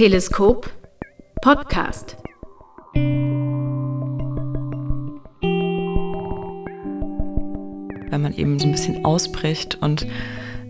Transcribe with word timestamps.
Teleskop 0.00 0.72
Podcast. 1.42 2.16
Wenn 8.08 8.22
man 8.22 8.32
eben 8.32 8.58
so 8.58 8.64
ein 8.64 8.72
bisschen 8.72 9.04
ausbricht 9.04 9.76
und 9.82 10.06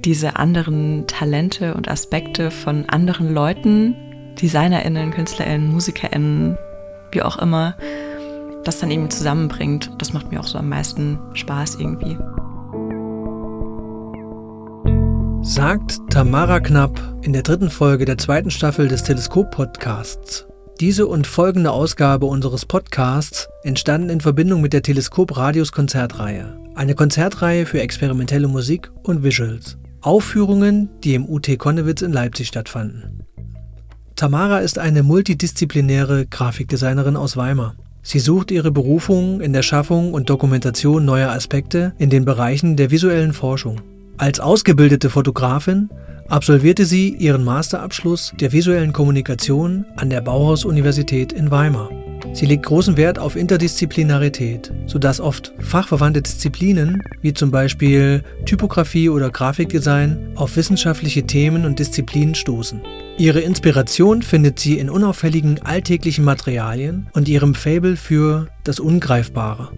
diese 0.05 0.35
anderen 0.35 1.07
Talente 1.07 1.75
und 1.75 1.89
Aspekte 1.89 2.51
von 2.51 2.89
anderen 2.89 3.33
Leuten, 3.33 3.95
DesignerInnen, 4.43 5.12
KünstlerInnen, 5.12 5.71
MusikerInnen, 5.71 6.59
wie 7.12 7.23
auch 7.23 7.39
immer, 7.39 7.77
das 8.65 8.81
dann 8.81 8.91
eben 8.91 9.11
zusammenbringt, 9.11 9.93
das 9.99 10.12
macht 10.12 10.33
mir 10.33 10.41
auch 10.41 10.49
so 10.49 10.59
am 10.59 10.69
meisten 10.69 11.21
Spaß 11.35 11.77
irgendwie. 11.77 12.19
Sagt 15.43 16.01
Tamara 16.11 16.61
Knapp 16.61 17.19
in 17.23 17.33
der 17.33 17.43
dritten 17.43 17.71
Folge 17.71 18.05
der 18.05 18.19
zweiten 18.19 18.51
Staffel 18.51 18.89
des 18.89 19.05
Teleskop-Podcasts. 19.05 20.47
Diese 20.81 21.07
und 21.07 21.27
folgende 21.27 21.71
Ausgabe 21.71 22.27
unseres 22.27 22.67
Podcasts 22.67 23.48
entstanden 23.62 24.11
in 24.11 24.21
Verbindung 24.21 24.61
mit 24.61 24.75
der 24.75 24.83
Teleskop 24.83 25.39
Radius 25.39 25.73
Konzertreihe, 25.73 26.59
eine 26.75 26.95
Konzertreihe 26.95 27.65
für 27.65 27.81
experimentelle 27.81 28.48
Musik 28.48 28.91
und 29.03 29.25
Visuals. 29.25 29.79
Aufführungen, 30.03 30.91
die 31.05 31.15
im 31.15 31.27
UT 31.27 31.48
Konnewitz 31.59 32.03
in 32.03 32.12
Leipzig 32.12 32.48
stattfanden. 32.48 33.25
Tamara 34.17 34.59
ist 34.59 34.79
eine 34.79 35.03
multidisziplinäre 35.03 36.27
Grafikdesignerin 36.27 37.17
aus 37.17 37.39
Weimar. 37.39 37.77
Sie 38.03 38.19
sucht 38.19 38.51
ihre 38.51 38.70
Berufung 38.70 39.41
in 39.41 39.55
der 39.55 39.62
Schaffung 39.62 40.12
und 40.12 40.29
Dokumentation 40.29 41.07
neuer 41.07 41.31
Aspekte 41.31 41.95
in 41.97 42.11
den 42.11 42.27
Bereichen 42.27 42.77
der 42.77 42.91
visuellen 42.91 43.33
Forschung. 43.33 43.81
Als 44.20 44.38
ausgebildete 44.38 45.09
Fotografin 45.09 45.88
absolvierte 46.28 46.84
sie 46.84 47.09
ihren 47.09 47.42
Masterabschluss 47.42 48.34
der 48.39 48.53
visuellen 48.53 48.92
Kommunikation 48.92 49.86
an 49.97 50.11
der 50.11 50.20
Bauhaus-Universität 50.20 51.33
in 51.33 51.50
Weimar. 51.50 51.89
Sie 52.34 52.45
legt 52.45 52.67
großen 52.67 52.98
Wert 52.98 53.19
auf 53.19 53.34
Interdisziplinarität, 53.34 54.75
sodass 54.84 55.22
oft 55.22 55.55
fachverwandte 55.61 56.20
Disziplinen 56.20 57.03
wie 57.22 57.33
zum 57.33 57.50
Beispiel 57.50 58.22
Typografie 58.45 59.08
oder 59.08 59.30
Grafikdesign 59.30 60.33
auf 60.34 60.55
wissenschaftliche 60.55 61.23
Themen 61.23 61.64
und 61.64 61.78
Disziplinen 61.78 62.34
stoßen. 62.34 62.83
Ihre 63.17 63.41
Inspiration 63.41 64.20
findet 64.20 64.61
sie 64.61 64.78
in 64.78 64.91
unauffälligen 64.91 65.62
alltäglichen 65.62 66.27
Materialien 66.27 67.08
und 67.14 67.27
ihrem 67.27 67.55
Fable 67.55 67.97
für 67.97 68.48
das 68.64 68.80
Ungreifbare. 68.80 69.70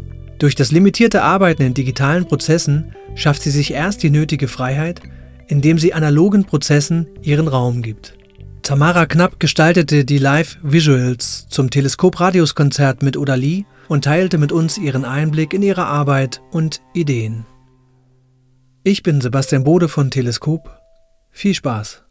Durch 0.42 0.56
das 0.56 0.72
limitierte 0.72 1.22
Arbeiten 1.22 1.62
in 1.62 1.72
digitalen 1.72 2.26
Prozessen 2.26 2.96
schafft 3.14 3.42
sie 3.42 3.52
sich 3.52 3.74
erst 3.74 4.02
die 4.02 4.10
nötige 4.10 4.48
Freiheit, 4.48 5.00
indem 5.46 5.78
sie 5.78 5.94
analogen 5.94 6.46
Prozessen 6.46 7.06
ihren 7.22 7.46
Raum 7.46 7.80
gibt. 7.80 8.14
Tamara 8.62 9.06
Knapp 9.06 9.38
gestaltete 9.38 10.04
die 10.04 10.18
Live-Visuals 10.18 11.46
zum 11.48 11.70
Teleskop-Radius-Konzert 11.70 13.04
mit 13.04 13.16
Odali 13.16 13.66
und 13.86 14.02
teilte 14.02 14.36
mit 14.36 14.50
uns 14.50 14.78
ihren 14.78 15.04
Einblick 15.04 15.54
in 15.54 15.62
ihre 15.62 15.86
Arbeit 15.86 16.42
und 16.50 16.80
Ideen. 16.92 17.46
Ich 18.82 19.04
bin 19.04 19.20
Sebastian 19.20 19.62
Bode 19.62 19.86
von 19.86 20.10
Teleskop. 20.10 20.76
Viel 21.30 21.54
Spaß! 21.54 22.02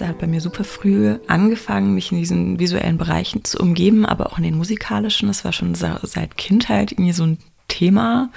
Ganze 0.00 0.08
hat 0.08 0.18
bei 0.18 0.26
mir 0.26 0.40
super 0.40 0.64
früh 0.64 1.16
angefangen, 1.26 1.94
mich 1.94 2.10
in 2.10 2.18
diesen 2.18 2.58
visuellen 2.58 2.96
Bereichen 2.96 3.44
zu 3.44 3.58
umgeben, 3.58 4.06
aber 4.06 4.28
auch 4.32 4.38
in 4.38 4.44
den 4.44 4.56
musikalischen. 4.56 5.28
Das 5.28 5.44
war 5.44 5.52
schon 5.52 5.74
seit 5.74 6.38
Kindheit 6.38 6.92
irgendwie 6.92 7.12
so 7.12 7.24
ein 7.24 7.38
Thema. 7.68 8.30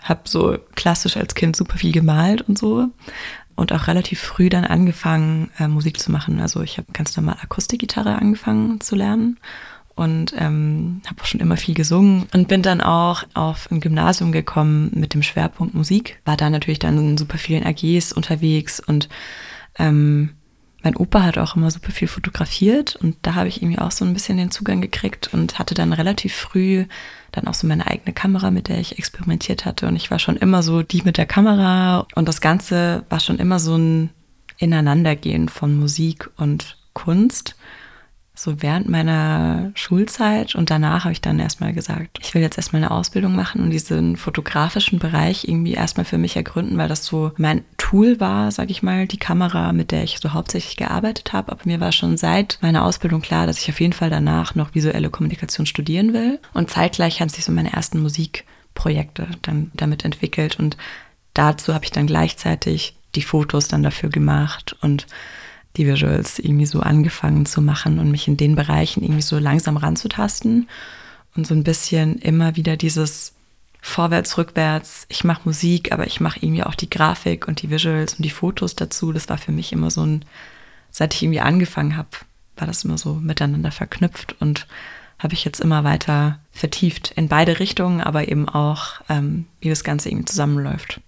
Habe 0.00 0.22
so 0.24 0.56
klassisch 0.74 1.18
als 1.18 1.34
Kind 1.34 1.54
super 1.54 1.76
viel 1.76 1.92
gemalt 1.92 2.40
und 2.48 2.56
so. 2.58 2.88
Und 3.56 3.74
auch 3.74 3.88
relativ 3.88 4.20
früh 4.20 4.48
dann 4.48 4.64
angefangen, 4.64 5.50
äh, 5.58 5.68
Musik 5.68 6.00
zu 6.00 6.10
machen. 6.10 6.40
Also 6.40 6.62
ich 6.62 6.78
habe 6.78 6.90
ganz 6.94 7.14
normal 7.14 7.36
Akustikgitarre 7.42 8.16
angefangen 8.16 8.80
zu 8.80 8.96
lernen 8.96 9.38
und 9.94 10.34
ähm, 10.38 11.02
habe 11.06 11.20
auch 11.20 11.26
schon 11.26 11.40
immer 11.40 11.58
viel 11.58 11.74
gesungen 11.74 12.26
und 12.32 12.48
bin 12.48 12.62
dann 12.62 12.80
auch 12.80 13.24
auf 13.34 13.70
ein 13.70 13.80
Gymnasium 13.80 14.32
gekommen 14.32 14.90
mit 14.94 15.12
dem 15.12 15.22
Schwerpunkt 15.22 15.74
Musik. 15.74 16.22
War 16.24 16.38
da 16.38 16.48
natürlich 16.48 16.78
dann 16.78 16.96
in 16.96 17.18
super 17.18 17.36
vielen 17.36 17.64
AGs 17.64 18.14
unterwegs 18.14 18.80
und 18.80 19.10
ähm, 19.78 20.30
mein 20.82 20.96
Opa 20.96 21.22
hat 21.22 21.38
auch 21.38 21.56
immer 21.56 21.70
super 21.70 21.92
viel 21.92 22.08
fotografiert 22.08 22.96
und 22.96 23.16
da 23.22 23.34
habe 23.34 23.48
ich 23.48 23.62
irgendwie 23.62 23.78
auch 23.78 23.92
so 23.92 24.04
ein 24.04 24.12
bisschen 24.12 24.36
den 24.36 24.50
Zugang 24.50 24.80
gekriegt 24.80 25.30
und 25.32 25.58
hatte 25.58 25.74
dann 25.74 25.92
relativ 25.92 26.34
früh 26.34 26.86
dann 27.30 27.46
auch 27.46 27.54
so 27.54 27.66
meine 27.66 27.86
eigene 27.86 28.12
Kamera, 28.12 28.50
mit 28.50 28.68
der 28.68 28.78
ich 28.78 28.98
experimentiert 28.98 29.64
hatte. 29.64 29.86
Und 29.86 29.96
ich 29.96 30.10
war 30.10 30.18
schon 30.18 30.36
immer 30.36 30.62
so 30.62 30.82
die 30.82 31.02
mit 31.02 31.16
der 31.16 31.26
Kamera 31.26 32.06
und 32.14 32.28
das 32.28 32.40
Ganze 32.40 33.04
war 33.08 33.20
schon 33.20 33.38
immer 33.38 33.58
so 33.58 33.76
ein 33.76 34.10
Ineinandergehen 34.58 35.48
von 35.48 35.78
Musik 35.78 36.28
und 36.36 36.76
Kunst 36.92 37.56
so 38.34 38.62
während 38.62 38.88
meiner 38.88 39.72
Schulzeit 39.74 40.54
und 40.54 40.70
danach 40.70 41.04
habe 41.04 41.12
ich 41.12 41.20
dann 41.20 41.38
erstmal 41.38 41.74
gesagt, 41.74 42.18
ich 42.22 42.32
will 42.34 42.40
jetzt 42.40 42.56
erstmal 42.56 42.82
eine 42.82 42.90
Ausbildung 42.90 43.36
machen 43.36 43.62
und 43.62 43.70
diesen 43.70 44.16
fotografischen 44.16 44.98
Bereich 44.98 45.46
irgendwie 45.46 45.74
erstmal 45.74 46.06
für 46.06 46.16
mich 46.16 46.34
ergründen, 46.34 46.78
weil 46.78 46.88
das 46.88 47.04
so 47.04 47.32
mein 47.36 47.62
Tool 47.76 48.20
war, 48.20 48.50
sage 48.50 48.70
ich 48.70 48.82
mal, 48.82 49.06
die 49.06 49.18
Kamera, 49.18 49.74
mit 49.74 49.90
der 49.90 50.02
ich 50.02 50.18
so 50.18 50.32
hauptsächlich 50.32 50.78
gearbeitet 50.78 51.34
habe. 51.34 51.52
Aber 51.52 51.60
mir 51.64 51.78
war 51.78 51.92
schon 51.92 52.16
seit 52.16 52.58
meiner 52.62 52.84
Ausbildung 52.86 53.20
klar, 53.20 53.46
dass 53.46 53.58
ich 53.58 53.68
auf 53.68 53.80
jeden 53.80 53.92
Fall 53.92 54.08
danach 54.08 54.54
noch 54.54 54.74
visuelle 54.74 55.10
Kommunikation 55.10 55.66
studieren 55.66 56.14
will. 56.14 56.40
Und 56.54 56.70
zeitgleich 56.70 57.20
haben 57.20 57.28
sich 57.28 57.44
so 57.44 57.52
meine 57.52 57.74
ersten 57.74 58.00
Musikprojekte 58.00 59.28
dann 59.42 59.70
damit 59.74 60.06
entwickelt 60.06 60.58
und 60.58 60.78
dazu 61.34 61.74
habe 61.74 61.84
ich 61.84 61.90
dann 61.90 62.06
gleichzeitig 62.06 62.96
die 63.14 63.22
Fotos 63.22 63.68
dann 63.68 63.82
dafür 63.82 64.08
gemacht 64.08 64.74
und 64.80 65.06
die 65.76 65.86
Visuals 65.86 66.38
irgendwie 66.38 66.66
so 66.66 66.80
angefangen 66.80 67.46
zu 67.46 67.62
machen 67.62 67.98
und 67.98 68.10
mich 68.10 68.28
in 68.28 68.36
den 68.36 68.54
Bereichen 68.54 69.02
irgendwie 69.02 69.22
so 69.22 69.38
langsam 69.38 69.76
ranzutasten 69.76 70.68
und 71.34 71.46
so 71.46 71.54
ein 71.54 71.64
bisschen 71.64 72.16
immer 72.16 72.56
wieder 72.56 72.76
dieses 72.76 73.34
vorwärts, 73.80 74.38
rückwärts, 74.38 75.06
ich 75.08 75.24
mache 75.24 75.42
Musik, 75.44 75.92
aber 75.92 76.06
ich 76.06 76.20
mache 76.20 76.38
irgendwie 76.40 76.62
auch 76.62 76.76
die 76.76 76.90
Grafik 76.90 77.48
und 77.48 77.62
die 77.62 77.70
Visuals 77.70 78.14
und 78.14 78.24
die 78.24 78.30
Fotos 78.30 78.76
dazu. 78.76 79.12
Das 79.12 79.28
war 79.28 79.38
für 79.38 79.52
mich 79.52 79.72
immer 79.72 79.90
so 79.90 80.06
ein, 80.06 80.24
seit 80.90 81.14
ich 81.14 81.22
irgendwie 81.22 81.40
angefangen 81.40 81.96
habe, 81.96 82.08
war 82.56 82.66
das 82.66 82.84
immer 82.84 82.96
so 82.96 83.14
miteinander 83.14 83.72
verknüpft 83.72 84.36
und 84.40 84.66
habe 85.18 85.34
ich 85.34 85.44
jetzt 85.44 85.60
immer 85.60 85.84
weiter 85.84 86.38
vertieft 86.52 87.12
in 87.16 87.28
beide 87.28 87.58
Richtungen, 87.58 88.00
aber 88.00 88.28
eben 88.28 88.48
auch, 88.48 89.00
ähm, 89.08 89.46
wie 89.60 89.68
das 89.68 89.84
Ganze 89.84 90.08
irgendwie 90.08 90.26
zusammenläuft. 90.26 91.00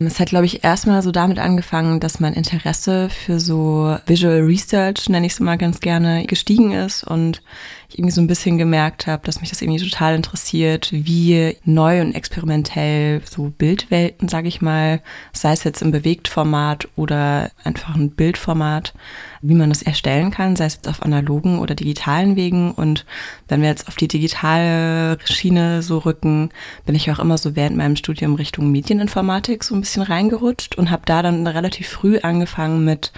Es 0.00 0.20
hat, 0.20 0.28
glaube 0.28 0.46
ich, 0.46 0.62
erstmal 0.62 1.02
so 1.02 1.10
damit 1.10 1.40
angefangen, 1.40 1.98
dass 1.98 2.20
mein 2.20 2.34
Interesse 2.34 3.10
für 3.10 3.40
so 3.40 3.96
Visual 4.06 4.40
Research, 4.42 5.08
nenne 5.08 5.26
ich 5.26 5.32
es 5.32 5.40
mal 5.40 5.58
ganz 5.58 5.80
gerne, 5.80 6.24
gestiegen 6.24 6.70
ist 6.70 7.02
und 7.02 7.42
ich 7.88 7.98
irgendwie 7.98 8.12
so 8.12 8.20
ein 8.20 8.26
bisschen 8.26 8.58
gemerkt 8.58 9.06
habe, 9.06 9.24
dass 9.24 9.40
mich 9.40 9.48
das 9.48 9.62
irgendwie 9.62 9.82
total 9.82 10.14
interessiert, 10.14 10.90
wie 10.92 11.56
neu 11.64 12.02
und 12.02 12.14
experimentell 12.14 13.22
so 13.24 13.50
Bildwelten, 13.56 14.28
sage 14.28 14.48
ich 14.48 14.60
mal, 14.60 15.00
sei 15.32 15.52
es 15.52 15.64
jetzt 15.64 15.80
im 15.80 15.90
Bewegtformat 15.90 16.88
oder 16.96 17.50
einfach 17.64 17.94
ein 17.94 18.10
Bildformat, 18.10 18.92
wie 19.40 19.54
man 19.54 19.70
das 19.70 19.80
erstellen 19.80 20.30
kann, 20.30 20.54
sei 20.54 20.66
es 20.66 20.74
jetzt 20.74 20.88
auf 20.88 21.02
analogen 21.02 21.60
oder 21.60 21.74
digitalen 21.74 22.36
Wegen. 22.36 22.72
Und 22.72 23.06
wenn 23.48 23.62
wir 23.62 23.70
jetzt 23.70 23.88
auf 23.88 23.96
die 23.96 24.08
digitale 24.08 25.16
Schiene 25.24 25.80
so 25.80 25.98
rücken, 25.98 26.50
bin 26.84 26.94
ich 26.94 27.10
auch 27.10 27.18
immer 27.18 27.38
so 27.38 27.56
während 27.56 27.78
meinem 27.78 27.96
Studium 27.96 28.34
Richtung 28.34 28.70
Medieninformatik 28.70 29.64
so 29.64 29.74
ein 29.74 29.80
bisschen 29.80 30.02
reingerutscht 30.02 30.76
und 30.76 30.90
habe 30.90 31.02
da 31.06 31.22
dann 31.22 31.46
relativ 31.46 31.88
früh 31.88 32.18
angefangen 32.18 32.84
mit 32.84 33.12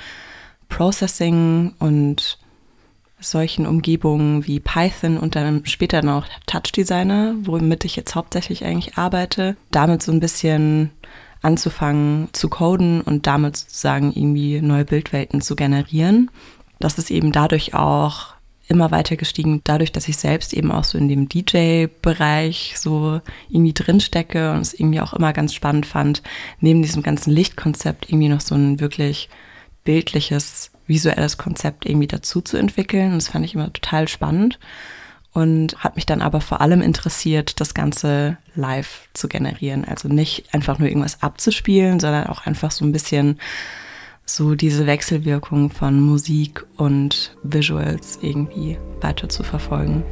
Processing 0.69 1.75
und 1.81 2.39
solchen 3.21 3.67
Umgebungen 3.67 4.47
wie 4.47 4.61
Python 4.61 5.19
und 5.19 5.37
dann 5.37 5.67
später 5.67 6.03
noch 6.03 6.27
Touch 6.47 6.73
Designer, 6.73 7.35
womit 7.43 7.85
ich 7.85 7.97
jetzt 7.97 8.15
hauptsächlich 8.15 8.65
eigentlich 8.65 8.97
arbeite, 8.97 9.57
damit 9.71 10.03
so 10.03 10.13
ein 10.13 10.21
bisschen 10.21 10.91
anzufangen 11.43 12.29
zu 12.33 12.49
coden 12.49 13.01
und 13.01 13.27
damit 13.27 13.57
sozusagen 13.57 14.13
irgendwie 14.13 14.61
neue 14.61 14.85
Bildwelten 14.85 15.41
zu 15.41 15.57
generieren. 15.57 16.31
Das 16.79 16.99
ist 16.99 17.11
eben 17.11 17.33
dadurch 17.33 17.75
auch 17.75 18.35
immer 18.71 18.91
weiter 18.91 19.17
gestiegen, 19.17 19.61
dadurch, 19.65 19.91
dass 19.91 20.09
ich 20.09 20.17
selbst 20.17 20.55
eben 20.55 20.71
auch 20.71 20.85
so 20.85 20.97
in 20.97 21.09
dem 21.09 21.29
DJ-Bereich 21.29 22.75
so 22.79 23.21
irgendwie 23.49 23.73
drinstecke 23.73 24.53
und 24.53 24.61
es 24.61 24.75
irgendwie 24.75 25.01
auch 25.01 25.13
immer 25.13 25.33
ganz 25.33 25.53
spannend 25.53 25.87
fand, 25.87 26.23
neben 26.61 26.81
diesem 26.81 27.03
ganzen 27.03 27.33
Lichtkonzept 27.33 28.09
irgendwie 28.09 28.29
noch 28.29 28.41
so 28.41 28.55
ein 28.55 28.79
wirklich 28.79 29.29
bildliches, 29.83 30.70
visuelles 30.91 31.39
Konzept 31.39 31.87
irgendwie 31.87 32.07
dazu 32.07 32.43
zu 32.43 32.59
entwickeln. 32.59 33.13
Das 33.15 33.29
fand 33.29 33.47
ich 33.47 33.55
immer 33.55 33.73
total 33.73 34.09
spannend 34.09 34.59
und 35.33 35.83
hat 35.83 35.97
mich 35.97 36.05
dann 36.05 36.21
aber 36.21 36.41
vor 36.41 36.61
allem 36.61 36.83
interessiert, 36.83 37.61
das 37.61 37.73
Ganze 37.73 38.37
live 38.55 39.09
zu 39.15 39.29
generieren. 39.29 39.87
Also 39.87 40.09
nicht 40.09 40.53
einfach 40.53 40.79
nur 40.79 40.89
irgendwas 40.89 41.23
abzuspielen, 41.23 42.01
sondern 42.01 42.27
auch 42.27 42.45
einfach 42.45 42.73
so 42.73 42.85
ein 42.85 42.93
bisschen 42.93 43.39
so 44.27 44.55
diese 44.55 44.87
Wechselwirkung 44.87 45.71
von 45.71 46.01
Musik 46.01 46.67
und 46.77 47.37
Visuals 47.43 48.19
irgendwie 48.21 48.79
weiter 49.01 49.29
zu 49.29 49.43
verfolgen. 49.43 50.05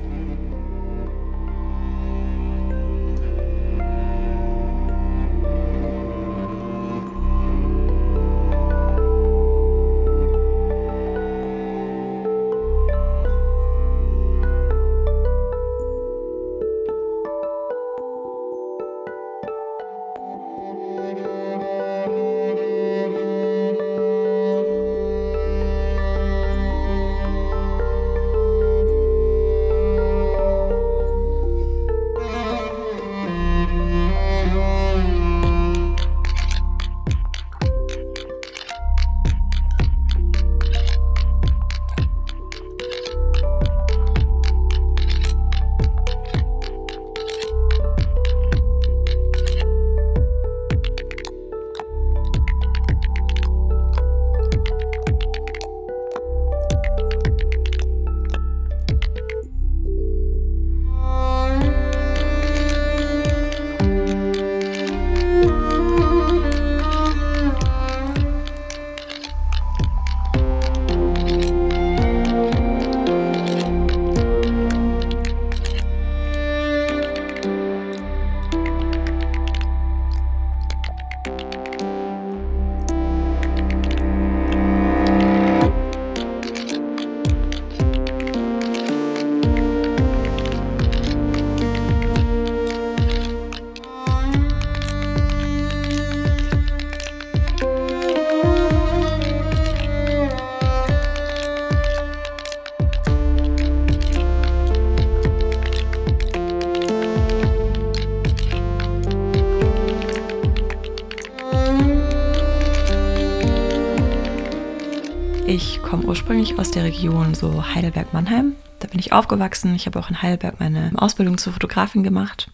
Ursprünglich 116.09 116.59
aus 116.59 116.71
der 116.71 116.85
Region 116.85 117.35
so 117.35 117.75
Heidelberg-Mannheim. 117.75 118.55
Da 118.81 118.89
bin 118.89 118.99
ich 118.99 119.13
aufgewachsen. 119.13 119.75
Ich 119.75 119.85
habe 119.85 119.99
auch 119.99 120.09
in 120.09 120.23
Heidelberg 120.23 120.59
meine 120.59 120.91
Ausbildung 120.97 121.37
zur 121.37 121.53
Fotografin 121.53 122.03
gemacht 122.03 122.51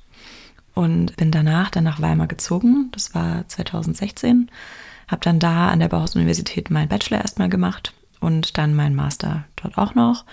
und 0.75 1.17
bin 1.17 1.31
danach 1.31 1.71
dann 1.71 1.85
nach 1.85 2.03
Weimar 2.03 2.27
gezogen. 2.27 2.89
Das 2.91 3.15
war 3.15 3.47
2016. 3.47 4.51
Habe 5.06 5.21
dann 5.23 5.39
da 5.39 5.69
an 5.69 5.79
der 5.79 5.87
Bauhaus-Universität 5.87 6.69
meinen 6.71 6.89
Bachelor 6.89 7.21
erstmal 7.21 7.49
gemacht 7.49 7.93
und 8.19 8.59
dann 8.59 8.75
meinen 8.75 8.97
Master 8.97 9.45
dort 9.55 9.79
auch 9.79 9.95
noch 9.95 10.25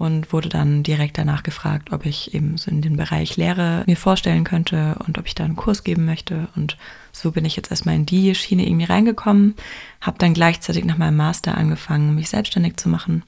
und 0.00 0.32
wurde 0.32 0.48
dann 0.48 0.82
direkt 0.82 1.18
danach 1.18 1.42
gefragt, 1.42 1.92
ob 1.92 2.06
ich 2.06 2.32
eben 2.32 2.56
so 2.56 2.70
in 2.70 2.80
den 2.80 2.96
Bereich 2.96 3.36
Lehre 3.36 3.84
mir 3.86 3.98
vorstellen 3.98 4.44
könnte 4.44 4.96
und 5.06 5.18
ob 5.18 5.26
ich 5.26 5.34
da 5.34 5.44
einen 5.44 5.56
Kurs 5.56 5.84
geben 5.84 6.06
möchte. 6.06 6.48
Und 6.56 6.78
so 7.12 7.32
bin 7.32 7.44
ich 7.44 7.54
jetzt 7.54 7.70
erstmal 7.70 7.96
in 7.96 8.06
die 8.06 8.34
Schiene 8.34 8.66
irgendwie 8.66 8.86
reingekommen, 8.86 9.56
habe 10.00 10.16
dann 10.16 10.32
gleichzeitig 10.32 10.86
nach 10.86 10.96
meinem 10.96 11.18
Master 11.18 11.54
angefangen, 11.54 12.14
mich 12.14 12.30
selbstständig 12.30 12.78
zu 12.78 12.88
machen 12.88 13.24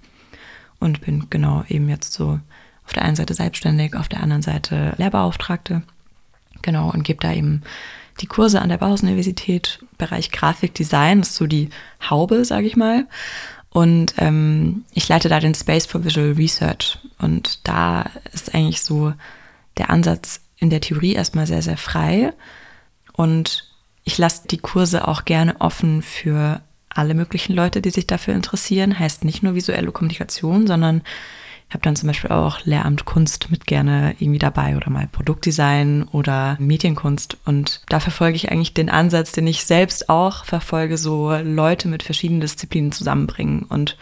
und 0.81 1.03
bin 1.03 1.27
genau 1.29 1.63
eben 1.69 1.91
jetzt 1.91 2.15
so 2.15 2.41
auf 2.87 2.95
der 2.95 3.03
einen 3.03 3.17
Seite 3.17 3.35
selbstständig, 3.35 3.95
auf 3.95 4.09
der 4.09 4.23
anderen 4.23 4.43
Seite 4.43 4.95
Lehrbeauftragte. 4.97 5.83
Genau, 6.63 6.91
und 6.91 7.03
gebe 7.03 7.21
da 7.21 7.35
eben 7.35 7.65
die 8.23 8.27
Kurse 8.27 8.63
an 8.63 8.71
der 8.71 8.79
Bauhaus-Universität, 8.79 9.85
Bereich 9.99 10.31
Grafikdesign, 10.31 11.21
ist 11.21 11.35
so 11.35 11.47
die 11.47 11.69
Haube, 12.09 12.47
sage 12.47 12.67
ich 12.67 12.77
mal. 12.77 13.07
Und 13.73 14.15
ähm, 14.19 14.85
ich 14.93 15.09
leite 15.09 15.31
da 15.31 15.41
den 15.41 15.55
Space 15.55 15.87
for 15.87 16.05
Visual 16.05 16.33
Research. 16.33 16.99
Und 17.19 17.67
da 17.67 18.05
ist 18.33 18.55
eigentlich 18.55 18.83
so 18.83 19.15
der 19.79 19.89
Ansatz 19.89 20.41
in 20.59 20.69
der 20.69 20.83
Theorie 20.83 21.15
erstmal 21.15 21.47
sehr, 21.47 21.63
sehr 21.63 21.79
frei. 21.79 22.35
Und 23.15 23.69
ich 24.05 24.19
lasse 24.19 24.43
die 24.49 24.59
Kurse 24.59 25.09
auch 25.09 25.25
gerne 25.25 25.61
offen 25.61 26.03
für 26.03 26.61
alle 26.91 27.15
möglichen 27.15 27.55
Leute, 27.55 27.81
die 27.81 27.91
sich 27.91 28.07
dafür 28.07 28.35
interessieren. 28.35 28.99
Heißt 28.99 29.25
nicht 29.25 29.43
nur 29.43 29.55
visuelle 29.55 29.91
Kommunikation, 29.91 30.67
sondern 30.67 31.01
habe 31.73 31.83
dann 31.83 31.97
zum 31.97 32.07
Beispiel 32.07 32.31
auch 32.31 32.65
Lehramt 32.65 33.05
Kunst 33.05 33.51
mit 33.51 33.67
gerne 33.67 34.15
irgendwie 34.19 34.39
dabei 34.39 34.77
oder 34.77 34.91
mal 34.91 35.09
Produktdesign 35.11 36.05
oder 36.05 36.57
Medienkunst. 36.59 37.37
Und 37.45 37.83
da 37.89 38.01
verfolge 38.01 38.37
ich 38.37 38.51
eigentlich 38.51 38.75
den 38.75 38.91
Ansatz, 38.91 39.33
den 39.33 39.47
ich 39.47 39.65
selbst 39.65 40.09
auch 40.09 40.45
verfolge, 40.45 40.99
so 40.99 41.35
Leute 41.35 41.89
mit 41.89 42.03
verschiedenen 42.03 42.41
Disziplinen 42.41 42.93
zusammenbringen. 42.93 43.63
Und 43.63 43.97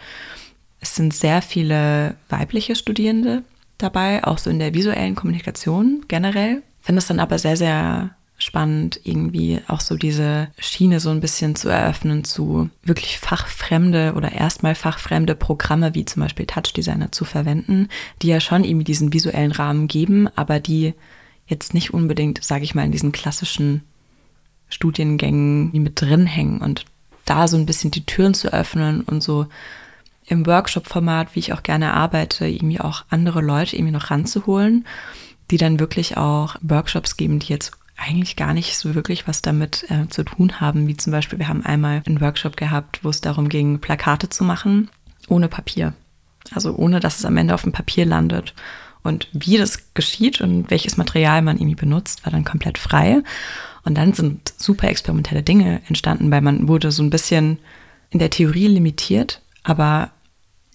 es 0.79 0.95
sind 0.95 1.13
sehr 1.13 1.41
viele 1.41 2.15
weibliche 2.29 2.75
Studierende 2.75 3.43
dabei, 3.77 4.23
auch 4.23 4.37
so 4.37 4.49
in 4.49 4.59
der 4.59 4.73
visuellen 4.73 5.15
Kommunikation 5.15 6.05
generell. 6.07 6.63
Finde 6.81 6.99
es 6.99 7.07
dann 7.07 7.19
aber 7.19 7.37
sehr, 7.39 7.57
sehr 7.57 8.15
spannend, 8.41 8.99
irgendwie 9.03 9.59
auch 9.67 9.81
so 9.81 9.95
diese 9.95 10.47
Schiene 10.57 10.99
so 10.99 11.11
ein 11.11 11.21
bisschen 11.21 11.55
zu 11.55 11.69
eröffnen 11.69 12.23
zu 12.23 12.69
wirklich 12.83 13.19
fachfremde 13.19 14.13
oder 14.15 14.31
erstmal 14.31 14.73
fachfremde 14.73 15.35
Programme 15.35 15.93
wie 15.93 16.05
zum 16.05 16.23
Beispiel 16.23 16.47
Touch 16.47 16.73
Designer 16.73 17.11
zu 17.11 17.23
verwenden, 17.23 17.87
die 18.21 18.27
ja 18.27 18.39
schon 18.39 18.63
irgendwie 18.63 18.83
diesen 18.83 19.13
visuellen 19.13 19.51
Rahmen 19.51 19.87
geben, 19.87 20.27
aber 20.35 20.59
die 20.59 20.93
jetzt 21.45 21.73
nicht 21.73 21.93
unbedingt, 21.93 22.43
sage 22.43 22.63
ich 22.63 22.73
mal, 22.73 22.85
in 22.85 22.91
diesen 22.91 23.11
klassischen 23.11 23.83
Studiengängen 24.69 25.71
mit 25.73 26.01
drin 26.01 26.25
hängen. 26.25 26.61
Und 26.61 26.85
da 27.25 27.47
so 27.47 27.57
ein 27.57 27.65
bisschen 27.65 27.91
die 27.91 28.05
Türen 28.05 28.33
zu 28.33 28.51
öffnen 28.51 29.01
und 29.01 29.21
so 29.21 29.47
im 30.25 30.45
Workshop-Format, 30.45 31.35
wie 31.35 31.39
ich 31.39 31.53
auch 31.53 31.61
gerne 31.61 31.93
arbeite, 31.93 32.47
irgendwie 32.47 32.79
auch 32.79 33.03
andere 33.09 33.41
Leute 33.41 33.75
irgendwie 33.75 33.93
noch 33.93 34.09
ranzuholen, 34.09 34.85
die 35.51 35.57
dann 35.57 35.79
wirklich 35.79 36.17
auch 36.17 36.55
Workshops 36.61 37.17
geben, 37.17 37.39
die 37.39 37.49
jetzt 37.49 37.73
eigentlich 38.01 38.35
gar 38.35 38.53
nicht 38.53 38.77
so 38.77 38.95
wirklich 38.95 39.27
was 39.27 39.41
damit 39.41 39.85
äh, 39.89 40.07
zu 40.09 40.23
tun 40.23 40.59
haben. 40.59 40.87
Wie 40.87 40.97
zum 40.97 41.11
Beispiel, 41.11 41.39
wir 41.39 41.47
haben 41.47 41.65
einmal 41.65 42.01
einen 42.05 42.21
Workshop 42.21 42.57
gehabt, 42.57 43.03
wo 43.03 43.09
es 43.09 43.21
darum 43.21 43.49
ging, 43.49 43.79
Plakate 43.79 44.29
zu 44.29 44.43
machen 44.43 44.89
ohne 45.27 45.47
Papier. 45.47 45.93
Also 46.53 46.75
ohne, 46.75 46.99
dass 46.99 47.19
es 47.19 47.25
am 47.25 47.37
Ende 47.37 47.53
auf 47.53 47.63
dem 47.63 47.71
Papier 47.71 48.05
landet. 48.05 48.53
Und 49.03 49.27
wie 49.33 49.57
das 49.57 49.93
geschieht 49.93 50.41
und 50.41 50.69
welches 50.69 50.97
Material 50.97 51.41
man 51.41 51.57
irgendwie 51.57 51.75
benutzt, 51.75 52.25
war 52.25 52.31
dann 52.31 52.43
komplett 52.43 52.77
frei. 52.77 53.23
Und 53.83 53.95
dann 53.97 54.13
sind 54.13 54.53
super 54.57 54.89
experimentelle 54.89 55.43
Dinge 55.43 55.81
entstanden, 55.87 56.29
weil 56.31 56.41
man 56.41 56.67
wurde 56.67 56.91
so 56.91 57.01
ein 57.01 57.09
bisschen 57.09 57.59
in 58.09 58.19
der 58.19 58.29
Theorie 58.29 58.67
limitiert, 58.67 59.41
aber 59.63 60.11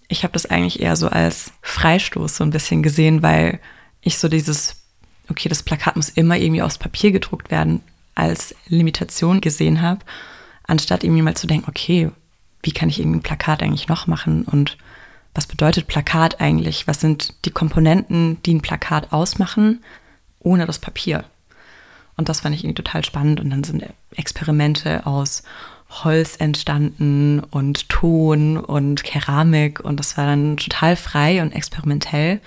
ich 0.08 0.22
habe 0.22 0.32
das 0.32 0.46
eigentlich 0.46 0.80
eher 0.80 0.96
so 0.96 1.08
als 1.08 1.52
Freistoß 1.62 2.36
so 2.36 2.44
ein 2.44 2.50
bisschen 2.50 2.82
gesehen, 2.82 3.22
weil 3.22 3.60
ich 4.00 4.18
so 4.18 4.28
dieses, 4.28 4.85
okay, 5.30 5.48
das 5.48 5.62
Plakat 5.62 5.96
muss 5.96 6.08
immer 6.08 6.36
irgendwie 6.36 6.62
aufs 6.62 6.78
Papier 6.78 7.12
gedruckt 7.12 7.50
werden, 7.50 7.80
als 8.14 8.54
Limitation 8.68 9.40
gesehen 9.40 9.82
habe, 9.82 10.00
anstatt 10.66 11.04
irgendwie 11.04 11.22
mal 11.22 11.36
zu 11.36 11.46
denken, 11.46 11.68
okay, 11.68 12.10
wie 12.62 12.72
kann 12.72 12.88
ich 12.88 12.98
irgendwie 12.98 13.18
ein 13.18 13.22
Plakat 13.22 13.62
eigentlich 13.62 13.88
noch 13.88 14.06
machen 14.06 14.44
und 14.44 14.76
was 15.36 15.46
bedeutet 15.46 15.86
Plakat 15.86 16.40
eigentlich? 16.40 16.86
Was 16.86 17.00
sind 17.00 17.44
die 17.44 17.50
Komponenten, 17.50 18.42
die 18.44 18.54
ein 18.54 18.62
Plakat 18.62 19.12
ausmachen, 19.12 19.84
ohne 20.38 20.64
das 20.64 20.78
Papier? 20.78 21.24
Und 22.16 22.30
das 22.30 22.40
fand 22.40 22.54
ich 22.54 22.64
irgendwie 22.64 22.82
total 22.82 23.04
spannend. 23.04 23.40
Und 23.40 23.50
dann 23.50 23.62
sind 23.62 23.84
Experimente 24.14 25.06
aus 25.06 25.42
Holz 25.90 26.36
entstanden 26.38 27.40
und 27.40 27.90
Ton 27.90 28.56
und 28.56 29.04
Keramik. 29.04 29.80
Und 29.80 30.00
das 30.00 30.16
war 30.16 30.24
dann 30.24 30.56
total 30.56 30.96
frei 30.96 31.42
und 31.42 31.52
experimentell. 31.52 32.40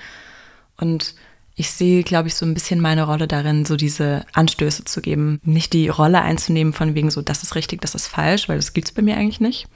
Und 0.77 1.13
ich 1.60 1.72
sehe, 1.72 2.04
glaube 2.04 2.30
ich, 2.30 2.36
so 2.36 2.46
ein 2.46 2.54
bisschen 2.54 2.80
meine 2.80 3.04
Rolle 3.04 3.28
darin, 3.28 3.66
so 3.66 3.75
diese 3.75 4.25
Anstöße 4.32 4.86
zu 4.86 5.01
geben. 5.01 5.42
Nicht 5.44 5.74
die 5.74 5.89
Rolle 5.89 6.22
einzunehmen 6.22 6.72
von 6.72 6.96
wegen 6.96 7.12
so, 7.12 7.22
das 7.22 7.44
ist 7.44 7.54
richtig, 7.54 7.82
das 7.82 7.96
ist 7.96 8.08
falsch, 8.08 8.48
weil 8.48 8.56
das 8.56 8.72
gibt 8.72 8.88
es 8.88 8.94
bei 8.94 9.01
mir 9.01 9.18
eigentlich 9.18 9.42
nicht. 9.42 9.68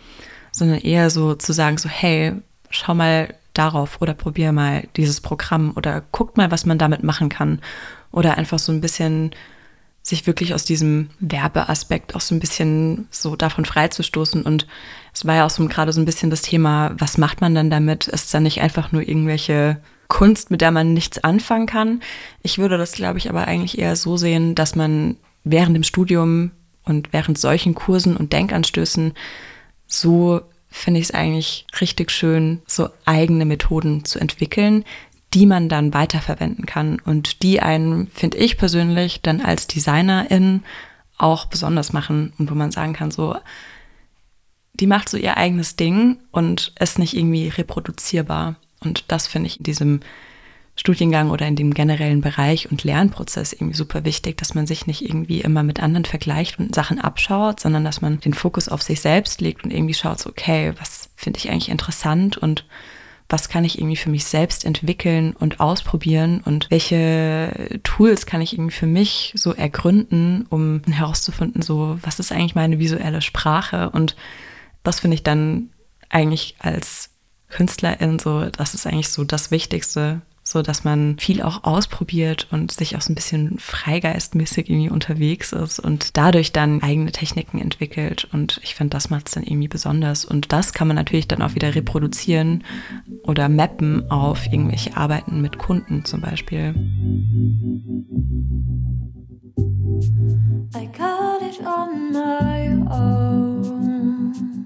Sondern 0.54 0.80
eher 0.80 1.10
so 1.10 1.36
zu 1.36 1.52
sagen, 1.52 1.78
so, 1.78 1.90
hey, 1.90 2.36
schau 2.70 2.94
mal 2.96 3.34
darauf 3.52 4.02
oder 4.02 4.14
probier 4.14 4.54
mal 4.54 4.88
dieses 4.96 5.20
Programm 5.20 5.74
oder 5.76 6.02
guckt 6.14 6.38
mal, 6.38 6.52
was 6.52 6.66
man 6.66 6.78
damit 6.78 7.04
machen 7.04 7.28
kann. 7.28 7.60
Oder 8.14 8.38
einfach 8.38 8.60
so 8.60 8.72
ein 8.72 8.80
bisschen 8.80 9.32
sich 10.02 10.26
wirklich 10.26 10.54
aus 10.54 10.64
diesem 10.64 11.10
Werbeaspekt 11.20 12.16
auch 12.16 12.22
so 12.22 12.34
ein 12.34 12.40
bisschen 12.40 13.10
so 13.12 13.36
davon 13.36 13.66
freizustoßen. 13.66 14.44
Und 14.44 14.68
es 15.14 15.26
war 15.26 15.36
ja 15.36 15.46
auch 15.46 15.50
so 15.50 15.68
gerade 15.68 15.92
so 15.92 16.00
ein 16.00 16.06
bisschen 16.06 16.30
das 16.30 16.44
Thema, 16.44 16.96
was 16.98 17.18
macht 17.18 17.42
man 17.42 17.54
dann 17.54 17.70
damit? 17.70 18.08
Ist 18.08 18.34
dann 18.34 18.44
nicht 18.44 18.62
einfach 18.62 18.94
nur 18.94 19.06
irgendwelche 19.06 19.82
Kunst, 20.14 20.52
mit 20.52 20.62
der 20.62 20.70
man 20.70 20.94
nichts 20.94 21.24
anfangen 21.24 21.66
kann? 21.66 22.02
Ich 22.44 22.60
würde 22.60 22.78
das, 22.78 22.92
glaube 22.92 23.18
ich, 23.18 23.30
aber 23.30 23.48
eigentlich 23.48 23.80
eher 23.80 23.96
so 23.96 24.16
sehen, 24.16 24.54
dass 24.54 24.76
man 24.76 25.18
während 25.44 25.76
dem 25.76 25.82
Studium 25.82 26.52
und 26.84 27.12
während 27.14 27.40
solchen 27.40 27.74
Kursen 27.74 28.16
und 28.16 28.32
Denkanstößen 28.32 29.14
so 29.88 30.42
finde 30.70 31.00
ich 31.00 31.08
es 31.08 31.14
eigentlich 31.16 31.66
richtig 31.82 32.12
schön, 32.12 32.62
so 32.68 32.90
eigene 33.06 33.46
Methoden 33.46 34.06
zu 34.06 34.20
entwickeln, 34.20 34.86
die 35.34 35.48
man 35.48 35.68
dann 35.68 35.96
weiterverwenden 35.96 36.68
kann 36.68 37.00
und 37.00 37.42
die 37.42 37.62
einen, 37.62 38.06
finde 38.08 38.38
ich 38.38 38.60
persönlich, 38.60 39.22
dann 39.24 39.42
als 39.42 39.66
Designerin 39.66 40.62
auch 41.18 41.46
besonders 41.46 41.92
machen 41.92 42.34
und 42.38 42.52
wo 42.52 42.56
man 42.56 42.72
sagen 42.72 42.94
kann, 42.94 43.10
so, 43.10 43.36
die 44.76 44.88
macht 44.88 45.10
so 45.10 45.18
ihr 45.18 45.38
eigenes 45.38 45.76
Ding 45.76 46.18
und 46.32 46.74
ist 46.80 47.00
nicht 47.00 47.18
irgendwie 47.18 47.48
reproduzierbar. 47.48 48.58
Und 48.84 49.06
das 49.08 49.28
finde 49.28 49.48
ich 49.48 49.58
in 49.58 49.64
diesem 49.64 50.00
Studiengang 50.76 51.30
oder 51.30 51.46
in 51.46 51.56
dem 51.56 51.74
generellen 51.74 52.22
Bereich 52.22 52.72
und 52.72 52.84
Lernprozess 52.84 53.54
irgendwie 53.54 53.76
super 53.76 54.06
wichtig, 54.06 54.38
dass 54.38 54.56
man 54.56 54.66
sich 54.66 54.88
nicht 54.88 55.04
irgendwie 55.04 55.42
immer 55.42 55.62
mit 55.62 55.82
anderen 55.82 56.06
vergleicht 56.06 56.58
und 56.58 56.74
Sachen 56.74 57.00
abschaut, 57.00 57.60
sondern 57.60 57.84
dass 57.84 58.02
man 58.02 58.20
den 58.20 58.34
Fokus 58.34 58.70
auf 58.70 58.82
sich 58.82 59.00
selbst 59.00 59.40
legt 59.40 59.64
und 59.64 59.72
irgendwie 59.72 59.94
schaut, 59.94 60.20
so, 60.20 60.32
okay, 60.32 60.74
was 60.80 61.10
finde 61.16 61.38
ich 61.38 61.52
eigentlich 61.52 61.70
interessant 61.70 62.38
und 62.38 62.66
was 63.30 63.50
kann 63.50 63.66
ich 63.66 63.78
irgendwie 63.78 63.96
für 63.96 64.10
mich 64.10 64.26
selbst 64.26 64.66
entwickeln 64.66 65.36
und 65.40 65.60
ausprobieren 65.60 66.42
und 66.44 66.70
welche 66.70 67.80
Tools 67.84 68.26
kann 68.26 68.42
ich 68.42 68.54
irgendwie 68.54 68.76
für 68.76 68.88
mich 68.88 69.34
so 69.36 69.54
ergründen, 69.54 70.46
um 70.50 70.82
herauszufinden, 70.90 71.62
so, 71.62 71.98
was 72.02 72.20
ist 72.20 72.32
eigentlich 72.32 72.56
meine 72.56 72.80
visuelle 72.80 73.22
Sprache? 73.22 73.90
Und 73.92 74.16
das 74.84 75.00
finde 75.00 75.16
ich 75.16 75.24
dann 75.24 75.70
eigentlich 76.10 76.56
als 76.60 77.13
Künstlerin 77.54 78.18
so, 78.18 78.46
das 78.46 78.74
ist 78.74 78.88
eigentlich 78.88 79.10
so 79.10 79.24
das 79.24 79.52
Wichtigste, 79.52 80.22
so 80.44 80.64
dass 80.64 80.84
man 80.84 81.18
viel 81.20 81.42
auch 81.42 81.64
ausprobiert 81.64 82.48
und 82.52 82.72
sich 82.72 82.98
auch 82.98 83.02
so 83.02 83.14
ein 83.14 83.16
bisschen 83.16 83.60
freigeistmäßig 83.60 84.70
irgendwie 84.70 84.90
unterwegs 84.90 85.54
ist 85.54 85.80
und 85.80 86.18
dadurch 86.18 86.52
dann 86.52 86.82
eigene 86.82 87.12
Techniken 87.12 87.60
entwickelt. 87.60 88.28
Und 88.34 88.60
ich 88.64 88.74
finde, 88.74 88.90
das 88.90 89.12
macht 89.12 89.28
es 89.28 89.36
dann 89.36 89.44
irgendwie 89.44 89.68
besonders. 89.68 90.26
Und 90.26 90.52
das 90.52 90.74
kann 90.74 90.88
man 90.88 90.96
natürlich 90.96 91.28
dann 91.28 91.44
auch 91.44 91.54
wieder 91.54 91.76
reproduzieren 91.76 92.64
oder 93.22 93.50
mappen 93.50 94.10
auf 94.10 94.48
irgendwelche 94.48 94.98
Arbeiten 94.98 95.40
mit 95.42 95.60
Kunden 95.60 96.06
zum 96.06 96.22
Beispiel. 96.22 96.74
I 100.76 100.88
got 100.88 101.42
it 101.44 101.60
on 101.62 102.12
my 102.12 102.92
own. 102.92 104.63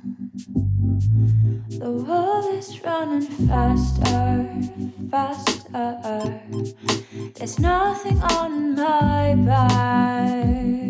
The 1.79 1.91
world 1.91 2.53
is 2.55 2.83
running 2.83 3.27
faster, 3.47 4.49
faster. 5.11 6.41
There's 7.35 7.59
nothing 7.59 8.21
on 8.21 8.75
my 8.75 9.35
back. 9.35 10.87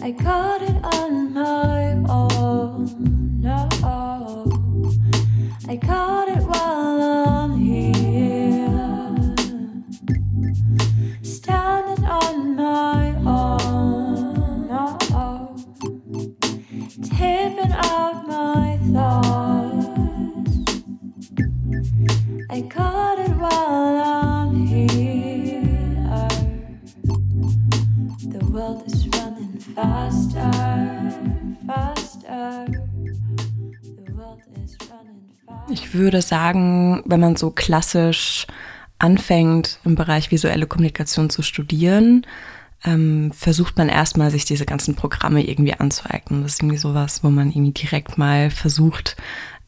I 0.00 0.10
got 0.10 0.62
it 0.62 0.78
on 0.96 1.32
my 1.34 1.92
own. 2.08 3.40
No, 3.40 3.68
I 5.68 5.76
got 5.76 6.28
it 6.28 6.42
while 6.42 6.81
würde 36.12 36.22
sagen, 36.22 37.02
wenn 37.06 37.20
man 37.20 37.36
so 37.36 37.50
klassisch 37.50 38.46
anfängt, 38.98 39.78
im 39.84 39.94
Bereich 39.94 40.30
visuelle 40.30 40.66
Kommunikation 40.66 41.30
zu 41.30 41.42
studieren, 41.42 42.26
ähm, 42.84 43.32
versucht 43.32 43.78
man 43.78 43.88
erstmal, 43.88 44.30
sich 44.30 44.44
diese 44.44 44.66
ganzen 44.66 44.94
Programme 44.94 45.42
irgendwie 45.42 45.74
anzueignen. 45.74 46.42
Das 46.42 46.54
ist 46.54 46.62
irgendwie 46.62 46.78
sowas, 46.78 47.24
wo 47.24 47.30
man 47.30 47.50
irgendwie 47.50 47.72
direkt 47.72 48.18
mal 48.18 48.50
versucht, 48.50 49.16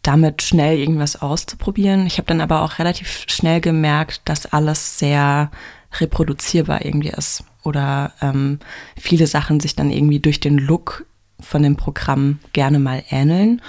damit 0.02 0.42
schnell 0.42 0.78
irgendwas 0.78 1.20
auszuprobieren. 1.20 2.06
Ich 2.06 2.18
habe 2.18 2.26
dann 2.26 2.40
aber 2.40 2.62
auch 2.62 2.78
relativ 2.78 3.24
schnell 3.28 3.60
gemerkt, 3.60 4.22
dass 4.26 4.46
alles 4.46 4.98
sehr 4.98 5.50
reproduzierbar 5.98 6.84
irgendwie 6.84 7.10
ist 7.10 7.44
oder 7.62 8.12
ähm, 8.20 8.58
viele 8.96 9.26
Sachen 9.26 9.60
sich 9.60 9.74
dann 9.74 9.90
irgendwie 9.90 10.20
durch 10.20 10.40
den 10.40 10.58
Look 10.58 11.06
von 11.40 11.62
dem 11.62 11.76
Programm 11.76 12.38
gerne 12.52 12.78
mal 12.78 13.02
ähneln. 13.10 13.62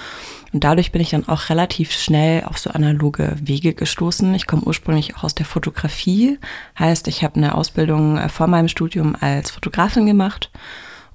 Und 0.56 0.64
dadurch 0.64 0.94
bin 0.94 1.02
ich 1.02 1.10
dann 1.10 1.28
auch 1.28 1.50
relativ 1.50 1.92
schnell 1.92 2.46
auf 2.46 2.58
so 2.58 2.70
analoge 2.70 3.36
Wege 3.44 3.74
gestoßen. 3.74 4.34
Ich 4.36 4.48
komme 4.48 4.64
ursprünglich 4.64 5.18
auch 5.18 5.26
aus 5.26 5.36
der 5.36 5.46
Fotografie, 5.46 6.40
heißt, 6.80 7.10
ich 7.10 7.26
habe 7.26 7.36
eine 7.36 7.56
Ausbildung 7.56 8.18
äh, 8.18 8.30
vor 8.30 8.48
meinem 8.48 8.70
Studium 8.70 9.18
als 9.20 9.52
Fotografin 9.52 10.06
gemacht 10.06 10.50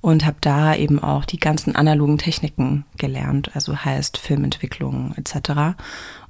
und 0.02 0.26
habe 0.26 0.36
da 0.42 0.74
eben 0.74 1.02
auch 1.02 1.24
die 1.24 1.38
ganzen 1.38 1.74
analogen 1.74 2.18
Techniken 2.18 2.84
gelernt, 2.98 3.50
also 3.54 3.76
heißt 3.78 4.18
Filmentwicklung 4.18 5.14
etc. 5.16 5.78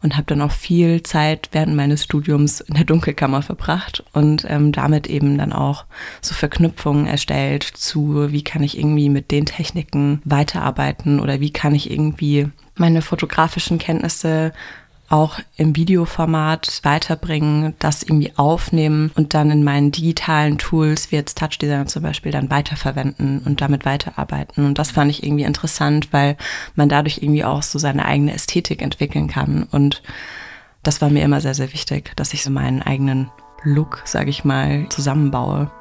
Und 0.02 0.16
habe 0.16 0.26
dann 0.26 0.40
auch 0.40 0.52
viel 0.52 1.02
Zeit 1.02 1.48
während 1.50 1.74
meines 1.74 2.04
Studiums 2.04 2.60
in 2.60 2.74
der 2.74 2.84
Dunkelkammer 2.84 3.42
verbracht 3.42 4.04
und 4.12 4.46
ähm, 4.48 4.70
damit 4.70 5.08
eben 5.08 5.36
dann 5.36 5.52
auch 5.52 5.84
so 6.20 6.32
Verknüpfungen 6.32 7.08
erstellt 7.08 7.64
zu, 7.64 8.30
wie 8.30 8.44
kann 8.44 8.62
ich 8.62 8.78
irgendwie 8.78 9.08
mit 9.08 9.32
den 9.32 9.46
Techniken 9.46 10.22
weiterarbeiten 10.24 11.18
oder 11.18 11.40
wie 11.40 11.52
kann 11.52 11.74
ich 11.74 11.90
irgendwie 11.90 12.48
meine 12.80 13.02
fotografischen 13.02 13.78
Kenntnisse 13.78 14.52
auch 15.10 15.40
im 15.56 15.74
Videoformat 15.74 16.80
weiterbringen, 16.84 17.74
das 17.80 18.04
irgendwie 18.04 18.32
aufnehmen 18.36 19.10
und 19.16 19.34
dann 19.34 19.50
in 19.50 19.64
meinen 19.64 19.90
digitalen 19.90 20.56
Tools 20.56 21.10
wie 21.10 21.16
jetzt 21.16 21.36
Touch 21.36 21.58
Designer 21.58 21.86
zum 21.86 22.04
Beispiel 22.04 22.30
dann 22.30 22.48
weiterverwenden 22.48 23.40
und 23.40 23.60
damit 23.60 23.84
weiterarbeiten. 23.84 24.64
Und 24.64 24.78
das 24.78 24.92
fand 24.92 25.10
ich 25.10 25.24
irgendwie 25.24 25.42
interessant, 25.42 26.12
weil 26.12 26.36
man 26.76 26.88
dadurch 26.88 27.18
irgendwie 27.18 27.44
auch 27.44 27.62
so 27.62 27.80
seine 27.80 28.04
eigene 28.04 28.32
Ästhetik 28.32 28.82
entwickeln 28.82 29.26
kann. 29.26 29.64
Und 29.64 30.00
das 30.84 31.02
war 31.02 31.10
mir 31.10 31.24
immer 31.24 31.40
sehr, 31.40 31.54
sehr 31.54 31.72
wichtig, 31.72 32.12
dass 32.14 32.32
ich 32.32 32.44
so 32.44 32.50
meinen 32.52 32.80
eigenen 32.80 33.30
Look, 33.64 34.02
sage 34.04 34.30
ich 34.30 34.44
mal, 34.44 34.86
zusammenbaue. 34.90 35.72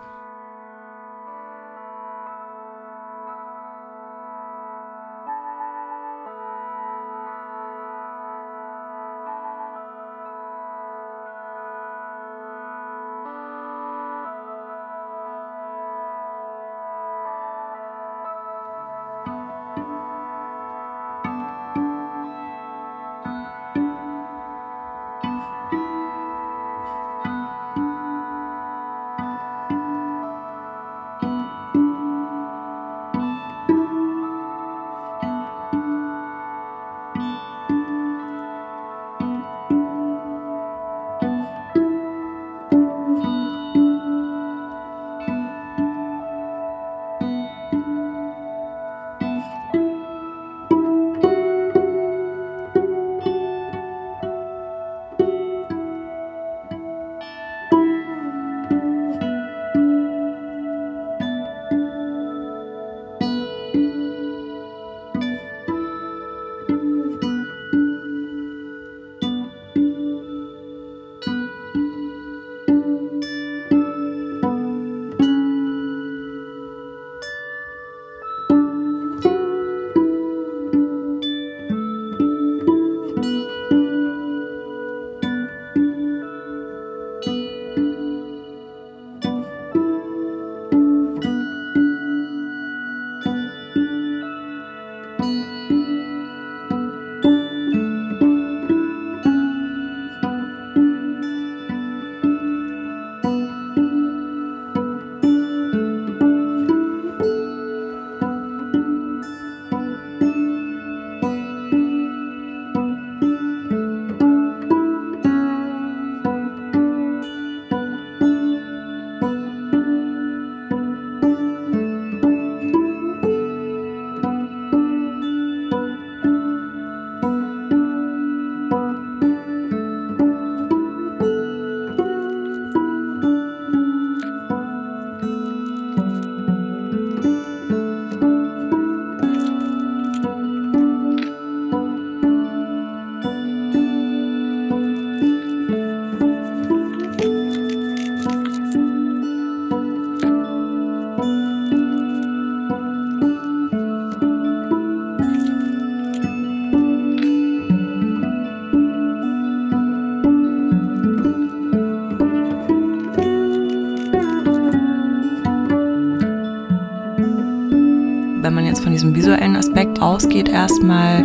Jetzt 168.57 168.81
von 168.81 168.91
diesem 168.91 169.15
visuellen 169.15 169.55
Aspekt 169.55 170.01
ausgeht, 170.01 170.49
erstmal 170.49 171.23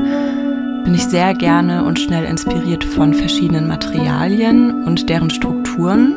bin 0.84 0.94
ich 0.94 1.04
sehr 1.04 1.34
gerne 1.34 1.84
und 1.84 1.98
schnell 1.98 2.24
inspiriert 2.24 2.84
von 2.84 3.14
verschiedenen 3.14 3.66
Materialien 3.66 4.84
und 4.84 5.08
deren 5.08 5.30
Strukturen. 5.30 6.14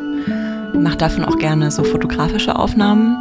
Mache 0.73 0.97
davon 0.97 1.23
auch 1.23 1.37
gerne 1.37 1.71
so 1.71 1.83
fotografische 1.83 2.55
Aufnahmen. 2.55 3.15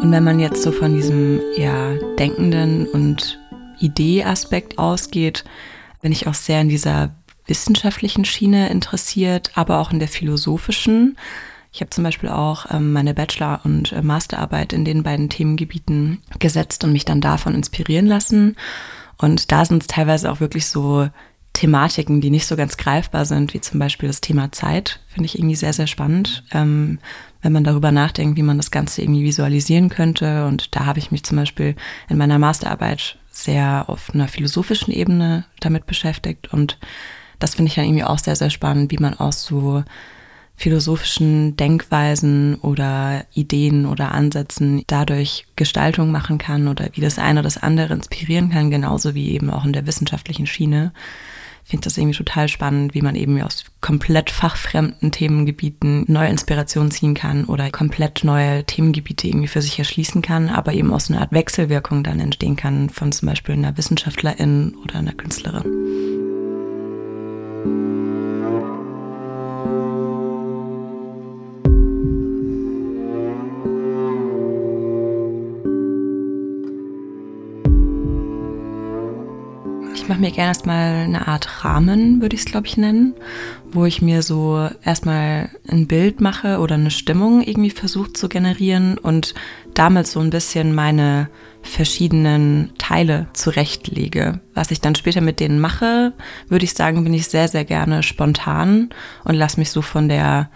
Und 0.00 0.10
wenn 0.12 0.24
man 0.24 0.40
jetzt 0.40 0.62
so 0.62 0.72
von 0.72 0.94
diesem 0.94 1.40
ja, 1.56 1.94
denkenden 2.18 2.86
und 2.86 3.38
Idee-Aspekt 3.80 4.78
ausgeht, 4.78 5.44
bin 6.00 6.12
ich 6.12 6.26
auch 6.26 6.34
sehr 6.34 6.60
in 6.60 6.68
dieser 6.68 7.10
wissenschaftlichen 7.46 8.24
Schiene 8.24 8.70
interessiert, 8.70 9.52
aber 9.54 9.78
auch 9.78 9.92
in 9.92 9.98
der 9.98 10.08
philosophischen. 10.08 11.16
Ich 11.72 11.80
habe 11.80 11.90
zum 11.90 12.04
Beispiel 12.04 12.28
auch 12.28 12.66
ähm, 12.70 12.92
meine 12.92 13.14
Bachelor- 13.14 13.60
und 13.64 13.92
äh, 13.92 14.02
Masterarbeit 14.02 14.72
in 14.72 14.84
den 14.84 15.02
beiden 15.02 15.28
Themengebieten 15.28 16.22
gesetzt 16.38 16.84
und 16.84 16.92
mich 16.92 17.04
dann 17.04 17.20
davon 17.20 17.54
inspirieren 17.54 18.06
lassen. 18.06 18.56
Und 19.18 19.52
da 19.52 19.64
sind 19.64 19.82
es 19.82 19.86
teilweise 19.86 20.30
auch 20.30 20.40
wirklich 20.40 20.66
so 20.66 21.08
Thematiken, 21.52 22.20
die 22.20 22.30
nicht 22.30 22.46
so 22.46 22.56
ganz 22.56 22.76
greifbar 22.76 23.24
sind, 23.24 23.52
wie 23.52 23.60
zum 23.60 23.80
Beispiel 23.80 24.08
das 24.08 24.20
Thema 24.20 24.52
Zeit, 24.52 25.00
finde 25.08 25.26
ich 25.26 25.36
irgendwie 25.36 25.56
sehr, 25.56 25.72
sehr 25.72 25.88
spannend, 25.88 26.44
ähm, 26.52 27.00
wenn 27.42 27.52
man 27.52 27.64
darüber 27.64 27.90
nachdenkt, 27.90 28.36
wie 28.36 28.42
man 28.42 28.58
das 28.58 28.70
Ganze 28.70 29.02
irgendwie 29.02 29.24
visualisieren 29.24 29.88
könnte. 29.88 30.46
Und 30.46 30.74
da 30.76 30.86
habe 30.86 31.00
ich 31.00 31.10
mich 31.10 31.24
zum 31.24 31.36
Beispiel 31.36 31.74
in 32.08 32.16
meiner 32.16 32.38
Masterarbeit 32.38 33.18
sehr 33.30 33.84
auf 33.88 34.10
einer 34.14 34.28
philosophischen 34.28 34.92
Ebene 34.92 35.44
damit 35.60 35.86
beschäftigt. 35.86 36.52
Und 36.52 36.78
das 37.38 37.56
finde 37.56 37.70
ich 37.70 37.74
dann 37.74 37.84
irgendwie 37.84 38.04
auch 38.04 38.18
sehr, 38.18 38.36
sehr 38.36 38.50
spannend, 38.50 38.92
wie 38.92 38.98
man 38.98 39.14
aus 39.14 39.42
so 39.42 39.82
philosophischen 40.58 41.56
Denkweisen 41.56 42.56
oder 42.56 43.24
Ideen 43.32 43.86
oder 43.86 44.10
Ansätzen 44.12 44.82
dadurch 44.88 45.46
Gestaltung 45.54 46.10
machen 46.10 46.38
kann 46.38 46.66
oder 46.66 46.88
wie 46.92 47.00
das 47.00 47.18
eine 47.18 47.40
oder 47.40 47.46
das 47.46 47.62
andere 47.62 47.94
inspirieren 47.94 48.50
kann, 48.50 48.70
genauso 48.70 49.14
wie 49.14 49.30
eben 49.30 49.50
auch 49.50 49.64
in 49.64 49.72
der 49.72 49.86
wissenschaftlichen 49.86 50.46
Schiene. 50.46 50.92
Ich 51.62 51.70
finde 51.70 51.84
das 51.84 51.96
irgendwie 51.98 52.16
total 52.16 52.48
spannend, 52.48 52.94
wie 52.94 53.02
man 53.02 53.14
eben 53.14 53.40
aus 53.40 53.66
komplett 53.80 54.30
fachfremden 54.30 55.12
Themengebieten 55.12 56.04
neue 56.08 56.30
Inspirationen 56.30 56.90
ziehen 56.90 57.14
kann 57.14 57.44
oder 57.44 57.70
komplett 57.70 58.24
neue 58.24 58.64
Themengebiete 58.64 59.28
irgendwie 59.28 59.48
für 59.48 59.62
sich 59.62 59.78
erschließen 59.78 60.22
kann, 60.22 60.48
aber 60.48 60.72
eben 60.72 60.92
aus 60.92 61.08
einer 61.08 61.20
Art 61.20 61.32
Wechselwirkung 61.32 62.02
dann 62.02 62.20
entstehen 62.20 62.56
kann 62.56 62.90
von 62.90 63.12
zum 63.12 63.28
Beispiel 63.28 63.54
einer 63.54 63.76
Wissenschaftlerin 63.76 64.76
oder 64.82 64.96
einer 64.96 65.12
Künstlerin. 65.12 65.64
Mache 80.18 80.30
mir 80.30 80.34
gerne 80.34 80.48
erstmal 80.48 80.94
eine 81.04 81.28
Art 81.28 81.64
Rahmen, 81.64 82.20
würde 82.20 82.34
ich 82.34 82.40
es, 82.40 82.50
glaube 82.50 82.66
ich, 82.66 82.76
nennen, 82.76 83.14
wo 83.70 83.84
ich 83.84 84.02
mir 84.02 84.22
so 84.22 84.68
erstmal 84.82 85.48
ein 85.68 85.86
Bild 85.86 86.20
mache 86.20 86.58
oder 86.58 86.74
eine 86.74 86.90
Stimmung 86.90 87.40
irgendwie 87.40 87.70
versuche 87.70 88.12
zu 88.14 88.28
generieren 88.28 88.98
und 88.98 89.34
damit 89.74 90.08
so 90.08 90.18
ein 90.18 90.30
bisschen 90.30 90.74
meine 90.74 91.28
verschiedenen 91.62 92.72
Teile 92.78 93.28
zurechtlege. 93.32 94.40
Was 94.54 94.72
ich 94.72 94.80
dann 94.80 94.96
später 94.96 95.20
mit 95.20 95.38
denen 95.38 95.60
mache, 95.60 96.12
würde 96.48 96.64
ich 96.64 96.74
sagen, 96.74 97.04
bin 97.04 97.14
ich 97.14 97.28
sehr, 97.28 97.46
sehr 97.46 97.64
gerne 97.64 98.02
spontan 98.02 98.90
und 99.22 99.36
lasse 99.36 99.60
mich 99.60 99.70
so 99.70 99.82
von 99.82 100.08
der, 100.08 100.50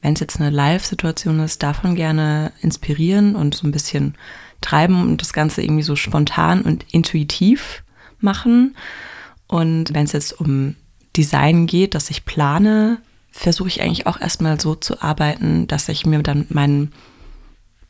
wenn 0.00 0.14
es 0.14 0.20
jetzt 0.20 0.40
eine 0.40 0.48
Live-Situation 0.48 1.40
ist, 1.40 1.62
davon 1.62 1.96
gerne 1.96 2.52
inspirieren 2.62 3.36
und 3.36 3.54
so 3.54 3.66
ein 3.66 3.72
bisschen 3.72 4.14
treiben 4.62 5.02
und 5.02 5.20
das 5.20 5.34
Ganze 5.34 5.60
irgendwie 5.60 5.82
so 5.82 5.96
spontan 5.96 6.62
und 6.62 6.86
intuitiv 6.92 7.82
machen. 8.22 8.76
Und 9.46 9.94
wenn 9.94 10.04
es 10.04 10.12
jetzt 10.12 10.40
um 10.40 10.76
Design 11.16 11.66
geht, 11.66 11.94
dass 11.94 12.10
ich 12.10 12.24
plane, 12.24 12.98
versuche 13.30 13.68
ich 13.68 13.82
eigentlich 13.82 14.06
auch 14.06 14.20
erstmal 14.20 14.60
so 14.60 14.74
zu 14.74 15.02
arbeiten, 15.02 15.66
dass 15.66 15.88
ich 15.88 16.06
mir 16.06 16.22
dann 16.22 16.46
mein 16.50 16.92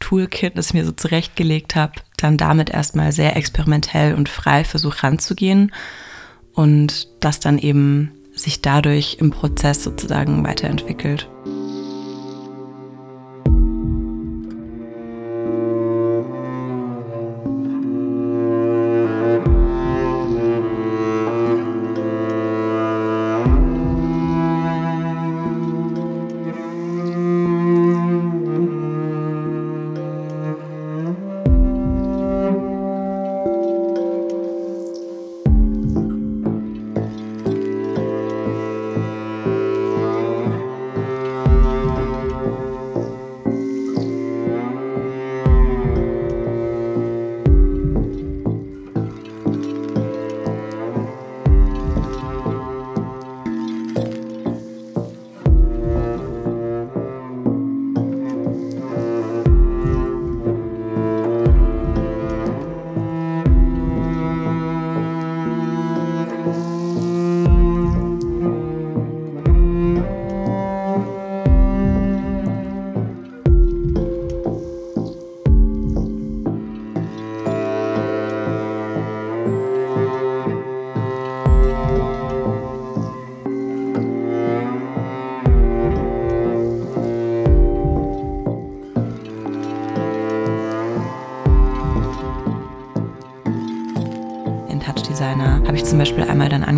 Toolkit, 0.01 0.57
das 0.57 0.69
ich 0.69 0.75
mir 0.75 0.85
so 0.85 0.93
zurechtgelegt 0.93 1.77
habe, 1.77 1.95
dann 2.17 2.37
damit 2.37 2.71
erstmal 2.71 3.13
sehr 3.13 3.37
experimentell 3.37 4.15
und 4.15 4.29
frei 4.29 4.65
versuche 4.65 5.03
ranzugehen 5.05 5.73
und 6.55 7.09
das 7.21 7.41
dann 7.41 7.59
eben 7.59 8.13
sich 8.35 8.63
dadurch 8.63 9.19
im 9.21 9.31
Prozess 9.31 9.83
sozusagen 9.83 10.45
weiterentwickelt. 10.45 11.29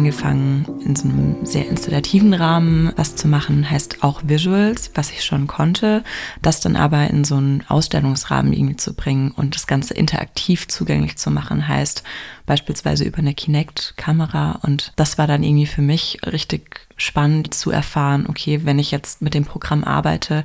Angefangen, 0.04 0.66
in 0.84 0.94
so 0.94 1.08
einem 1.08 1.46
sehr 1.46 1.66
installativen 1.66 2.34
Rahmen 2.34 2.92
was 2.94 3.16
zu 3.16 3.26
machen, 3.26 3.70
heißt 3.70 4.02
auch 4.02 4.20
Visuals, 4.22 4.90
was 4.94 5.10
ich 5.10 5.24
schon 5.24 5.46
konnte, 5.46 6.04
das 6.42 6.60
dann 6.60 6.76
aber 6.76 7.08
in 7.08 7.24
so 7.24 7.36
einen 7.36 7.64
Ausstellungsrahmen 7.68 8.52
irgendwie 8.52 8.76
zu 8.76 8.92
bringen 8.92 9.30
und 9.30 9.54
das 9.54 9.66
Ganze 9.66 9.94
interaktiv 9.94 10.68
zugänglich 10.68 11.16
zu 11.16 11.30
machen, 11.30 11.66
heißt 11.66 12.02
beispielsweise 12.44 13.04
über 13.04 13.16
eine 13.16 13.32
Kinect-Kamera. 13.32 14.58
Und 14.60 14.92
das 14.96 15.16
war 15.16 15.26
dann 15.26 15.42
irgendwie 15.42 15.64
für 15.64 15.80
mich 15.80 16.18
richtig 16.26 16.86
spannend 16.98 17.54
zu 17.54 17.70
erfahren, 17.70 18.26
okay, 18.28 18.60
wenn 18.64 18.78
ich 18.78 18.90
jetzt 18.90 19.22
mit 19.22 19.32
dem 19.32 19.46
Programm 19.46 19.84
arbeite, 19.84 20.44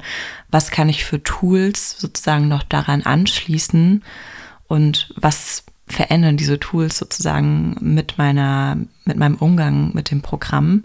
was 0.50 0.72
kann 0.72 0.88
ich 0.88 1.04
für 1.04 1.22
Tools 1.22 2.00
sozusagen 2.00 2.48
noch 2.48 2.64
daran 2.64 3.02
anschließen? 3.02 4.06
Und 4.70 5.14
was 5.18 5.66
verändern 5.90 6.38
diese 6.38 6.60
Tools 6.60 6.98
sozusagen 6.98 7.76
mit 7.82 8.18
meiner, 8.18 8.78
mit 9.06 9.18
meinem 9.18 9.36
Umgang 9.36 9.92
mit 9.94 10.12
dem 10.12 10.22
Programm. 10.22 10.84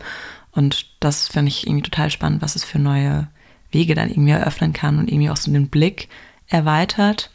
Und 0.53 0.87
das 1.01 1.29
finde 1.29 1.49
ich 1.49 1.67
irgendwie 1.67 1.83
total 1.83 2.11
spannend, 2.11 2.43
was 2.43 2.57
es 2.57 2.64
für 2.64 2.79
neue 2.79 3.29
Wege 3.71 3.95
dann 3.95 4.11
irgendwie 4.11 4.33
eröffnen 4.33 4.73
kann 4.73 4.99
und 4.99 5.11
irgendwie 5.11 5.31
auch 5.31 5.37
so 5.37 5.53
den 5.53 5.69
Blick 5.69 6.09
erweitert. 6.49 7.31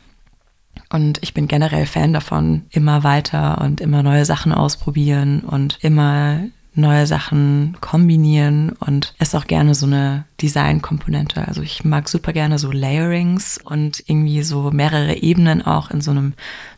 Und 0.90 1.20
ich 1.22 1.34
bin 1.34 1.48
generell 1.48 1.86
Fan 1.86 2.14
davon, 2.14 2.66
immer 2.72 3.04
weiter 3.04 3.62
und 3.62 3.82
immer 3.82 4.02
neue 4.02 4.26
Sachen 4.26 4.52
ausprobieren 4.52 5.42
und 5.42 5.78
immer 5.82 6.42
neue 6.76 7.08
Sachen 7.08 7.78
kombinieren 7.82 8.72
und 8.80 9.14
es 9.18 9.36
auch 9.36 9.48
gerne 9.48 9.76
so 9.76 9.86
eine 9.86 10.26
Designkomponente. 10.42 11.48
Also 11.48 11.62
ich 11.62 11.84
mag 11.84 12.08
super 12.08 12.32
gerne 12.32 12.60
so 12.60 12.72
Layerings 12.72 13.60
und 13.64 14.04
irgendwie 14.08 14.44
so 14.44 14.72
mehrere 14.72 15.16
Ebenen 15.16 15.62
auch 15.66 15.90
in 15.92 16.02
so 16.02 16.12
einem 16.12 16.34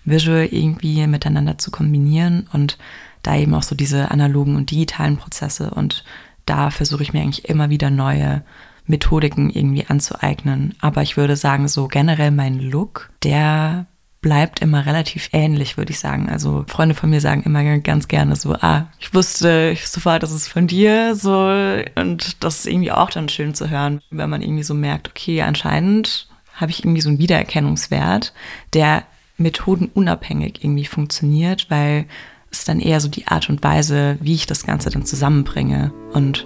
Visual 0.05 0.47
irgendwie 0.49 1.05
miteinander 1.07 1.57
zu 1.57 1.71
kombinieren 1.71 2.47
und 2.53 2.77
da 3.21 3.35
eben 3.35 3.53
auch 3.53 3.63
so 3.63 3.75
diese 3.75 4.11
analogen 4.11 4.55
und 4.55 4.71
digitalen 4.71 5.17
Prozesse 5.17 5.71
und 5.71 6.03
da 6.45 6.71
versuche 6.71 7.03
ich 7.03 7.13
mir 7.13 7.21
eigentlich 7.21 7.47
immer 7.47 7.69
wieder 7.69 7.89
neue 7.89 8.43
Methodiken 8.87 9.49
irgendwie 9.49 9.85
anzueignen. 9.85 10.75
Aber 10.81 11.01
ich 11.03 11.17
würde 11.17 11.35
sagen, 11.35 11.67
so 11.67 11.87
generell 11.87 12.31
mein 12.31 12.59
Look, 12.59 13.11
der 13.23 13.85
bleibt 14.21 14.61
immer 14.61 14.85
relativ 14.85 15.29
ähnlich, 15.33 15.77
würde 15.77 15.91
ich 15.91 15.99
sagen. 15.99 16.29
Also 16.29 16.63
Freunde 16.67 16.95
von 16.95 17.09
mir 17.09 17.21
sagen 17.21 17.43
immer 17.43 17.79
ganz 17.79 18.07
gerne 18.07 18.35
so, 18.35 18.53
ah, 18.53 18.87
ich 18.99 19.13
wusste 19.13 19.75
sofort, 19.83 20.21
das 20.23 20.31
ist 20.31 20.47
von 20.47 20.67
dir, 20.67 21.15
so. 21.15 21.49
Und 21.95 22.43
das 22.43 22.59
ist 22.59 22.67
irgendwie 22.67 22.91
auch 22.91 23.09
dann 23.09 23.29
schön 23.29 23.55
zu 23.55 23.69
hören, 23.69 24.01
wenn 24.11 24.29
man 24.29 24.41
irgendwie 24.41 24.63
so 24.63 24.75
merkt, 24.75 25.09
okay, 25.09 25.41
anscheinend 25.41 26.27
habe 26.55 26.71
ich 26.71 26.83
irgendwie 26.83 27.01
so 27.01 27.09
einen 27.09 27.19
Wiedererkennungswert, 27.19 28.33
der 28.73 29.03
methodenunabhängig 29.37 30.63
irgendwie 30.63 30.85
funktioniert, 30.85 31.65
weil 31.69 32.05
es 32.51 32.63
dann 32.63 32.79
eher 32.79 32.99
so 32.99 33.07
die 33.07 33.27
Art 33.27 33.49
und 33.49 33.63
Weise, 33.63 34.17
wie 34.21 34.35
ich 34.35 34.45
das 34.45 34.65
Ganze 34.65 34.91
dann 34.91 35.05
zusammenbringe. 35.05 35.91
Und 36.13 36.45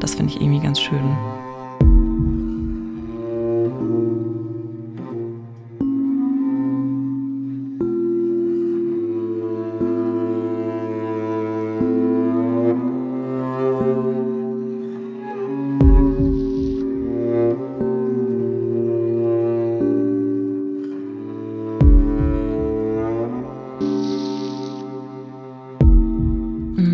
das 0.00 0.14
finde 0.14 0.32
ich 0.32 0.40
irgendwie 0.40 0.60
ganz 0.60 0.80
schön. 0.80 1.16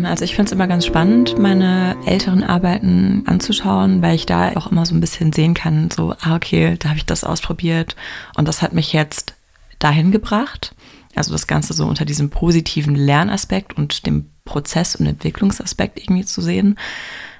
Also 0.05 0.23
ich 0.23 0.35
finde 0.35 0.47
es 0.47 0.51
immer 0.51 0.67
ganz 0.67 0.85
spannend, 0.85 1.37
meine 1.39 1.95
älteren 2.05 2.43
Arbeiten 2.43 3.23
anzuschauen, 3.25 4.01
weil 4.01 4.15
ich 4.15 4.25
da 4.25 4.53
auch 4.55 4.71
immer 4.71 4.85
so 4.85 4.93
ein 4.93 5.01
bisschen 5.01 5.31
sehen 5.31 5.53
kann, 5.53 5.89
so, 5.91 6.13
ah, 6.21 6.35
okay, 6.35 6.75
da 6.79 6.89
habe 6.89 6.97
ich 6.97 7.05
das 7.05 7.23
ausprobiert 7.23 7.95
und 8.35 8.47
das 8.47 8.61
hat 8.61 8.73
mich 8.73 8.93
jetzt 8.93 9.35
dahin 9.79 10.11
gebracht. 10.11 10.75
Also 11.15 11.31
das 11.31 11.47
Ganze 11.47 11.73
so 11.73 11.85
unter 11.85 12.05
diesem 12.05 12.29
positiven 12.29 12.95
Lernaspekt 12.95 13.77
und 13.77 14.05
dem 14.05 14.29
Prozess- 14.45 14.95
und 14.95 15.05
Entwicklungsaspekt 15.05 15.99
irgendwie 15.99 16.25
zu 16.25 16.41
sehen. 16.41 16.77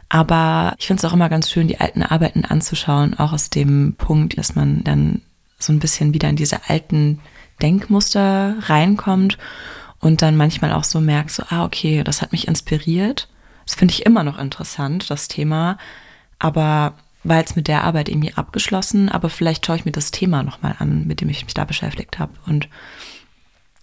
Aber 0.10 0.74
ich 0.78 0.88
finde 0.88 1.02
es 1.02 1.06
auch 1.06 1.14
immer 1.14 1.30
ganz 1.30 1.50
schön, 1.50 1.68
die 1.68 1.80
alten 1.80 2.02
Arbeiten 2.02 2.46
anzuschauen, 2.46 3.14
auch 3.20 3.34
aus 3.34 3.50
dem 3.50 3.96
Punkt, 3.98 4.38
dass 4.38 4.56
man 4.56 4.84
dann 4.84 5.22
so 5.60 5.74
ein 5.74 5.80
bisschen 5.80 6.14
wieder 6.14 6.30
in 6.30 6.36
diese 6.38 6.70
alten 6.70 7.20
Denkmuster 7.62 8.56
reinkommt 8.62 9.38
und 10.00 10.22
dann 10.22 10.38
manchmal 10.38 10.74
auch 10.74 10.84
so 10.84 11.00
merkst, 11.02 11.38
so, 11.38 11.44
ah, 11.50 11.66
okay, 11.66 12.04
das 12.04 12.22
hat 12.22 12.32
mich 12.32 12.48
inspiriert. 12.48 13.28
Das 13.66 13.76
finde 13.76 13.94
ich 13.94 14.06
immer 14.06 14.24
noch 14.24 14.38
interessant, 14.38 15.10
das 15.10 15.28
Thema. 15.28 15.78
Aber 16.40 16.94
war 17.24 17.38
jetzt 17.38 17.56
mit 17.56 17.68
der 17.68 17.84
Arbeit 17.84 18.10
irgendwie 18.10 18.34
abgeschlossen, 18.34 19.10
aber 19.10 19.30
vielleicht 19.30 19.66
schaue 19.66 19.76
ich 19.76 19.86
mir 19.86 19.92
das 19.92 20.12
Thema 20.12 20.44
nochmal 20.44 20.76
an, 20.80 21.06
mit 21.08 21.22
dem 21.22 21.30
ich 21.30 21.44
mich 21.44 21.54
da 21.54 21.66
beschäftigt 21.66 22.20
habe. 22.20 22.34
Und 22.46 22.70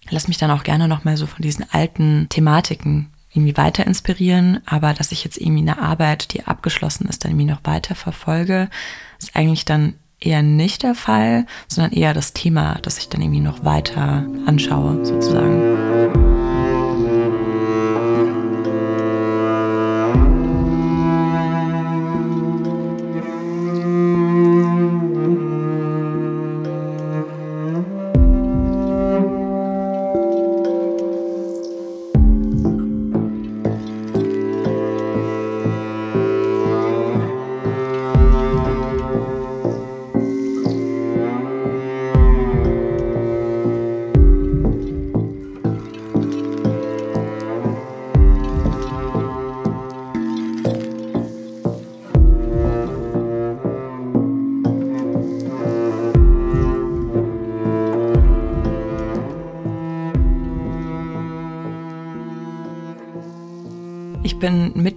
lass 0.09 0.29
mich 0.29 0.38
dann 0.38 0.50
auch 0.50 0.62
gerne 0.62 0.88
nochmal 0.88 1.16
so 1.16 1.27
von 1.27 1.42
diesen 1.42 1.66
alten 1.70 2.29
Thematiken 2.29 3.11
irgendwie 3.33 3.57
weiter 3.57 3.87
inspirieren. 3.87 4.61
Aber 4.66 4.94
dass 4.94 5.12
ich 5.12 5.24
jetzt 5.24 5.38
irgendwie 5.38 5.68
eine 5.68 5.81
Arbeit, 5.81 6.33
die 6.33 6.46
abgeschlossen 6.46 7.07
ist, 7.07 7.24
dann 7.24 7.33
irgendwie 7.33 7.50
noch 7.50 7.64
weiter 7.64 7.94
verfolge, 7.94 8.70
ist 9.18 9.37
eigentlich 9.37 9.64
dann 9.64 9.94
eher 10.20 10.42
nicht 10.42 10.83
der 10.83 10.94
Fall, 10.94 11.46
sondern 11.68 11.92
eher 11.92 12.14
das 12.14 12.33
Thema, 12.33 12.79
das 12.83 12.98
ich 12.98 13.09
dann 13.09 13.22
irgendwie 13.22 13.40
noch 13.40 13.64
weiter 13.64 14.27
anschaue, 14.46 15.05
sozusagen. 15.05 16.24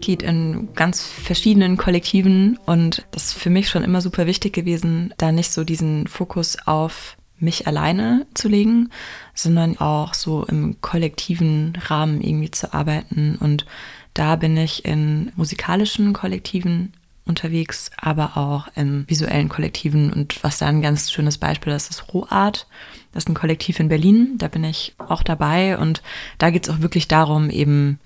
Mitglied 0.08 0.24
in 0.24 0.70
ganz 0.74 1.06
verschiedenen 1.06 1.76
Kollektiven 1.76 2.58
und 2.66 3.06
das 3.12 3.26
ist 3.26 3.34
für 3.34 3.50
mich 3.50 3.68
schon 3.68 3.84
immer 3.84 4.00
super 4.00 4.26
wichtig 4.26 4.54
gewesen, 4.54 5.14
da 5.18 5.34
nicht 5.34 5.52
so 5.52 5.66
diesen 5.66 6.08
Fokus 6.08 6.58
auf 6.66 7.18
mich 7.40 7.68
alleine 7.68 8.26
zu 8.34 8.48
legen, 8.48 8.90
sondern 9.34 9.78
auch 9.78 10.14
so 10.14 10.46
im 10.46 10.80
kollektiven 10.82 11.78
Rahmen 11.88 12.22
irgendwie 12.22 12.52
zu 12.52 12.74
arbeiten. 12.74 13.38
Und 13.40 13.66
da 14.14 14.38
bin 14.38 14.56
ich 14.56 14.86
in 14.86 15.34
musikalischen 15.36 16.14
Kollektiven 16.14 16.94
unterwegs, 17.26 17.92
aber 17.98 18.38
auch 18.38 18.70
in 18.76 19.04
visuellen 19.10 19.50
Kollektiven. 19.50 20.12
Und 20.14 20.42
was 20.42 20.58
da 20.58 20.68
ein 20.68 20.82
ganz 20.82 21.12
schönes 21.12 21.38
Beispiel 21.38 21.74
ist, 21.74 21.92
ist 21.92 22.14
Rohart. 22.14 22.66
Das 23.12 23.26
ist 23.26 23.30
ein 23.30 23.36
Kollektiv 23.36 23.80
in 23.80 23.90
Berlin, 23.90 24.38
da 24.38 24.48
bin 24.48 24.64
ich 24.64 24.96
auch 24.98 25.22
dabei. 25.22 25.78
Und 25.78 26.02
da 26.38 26.50
geht 26.50 26.68
es 26.68 26.74
auch 26.74 26.80
wirklich 26.80 27.10
darum, 27.10 27.50
eben 27.50 28.00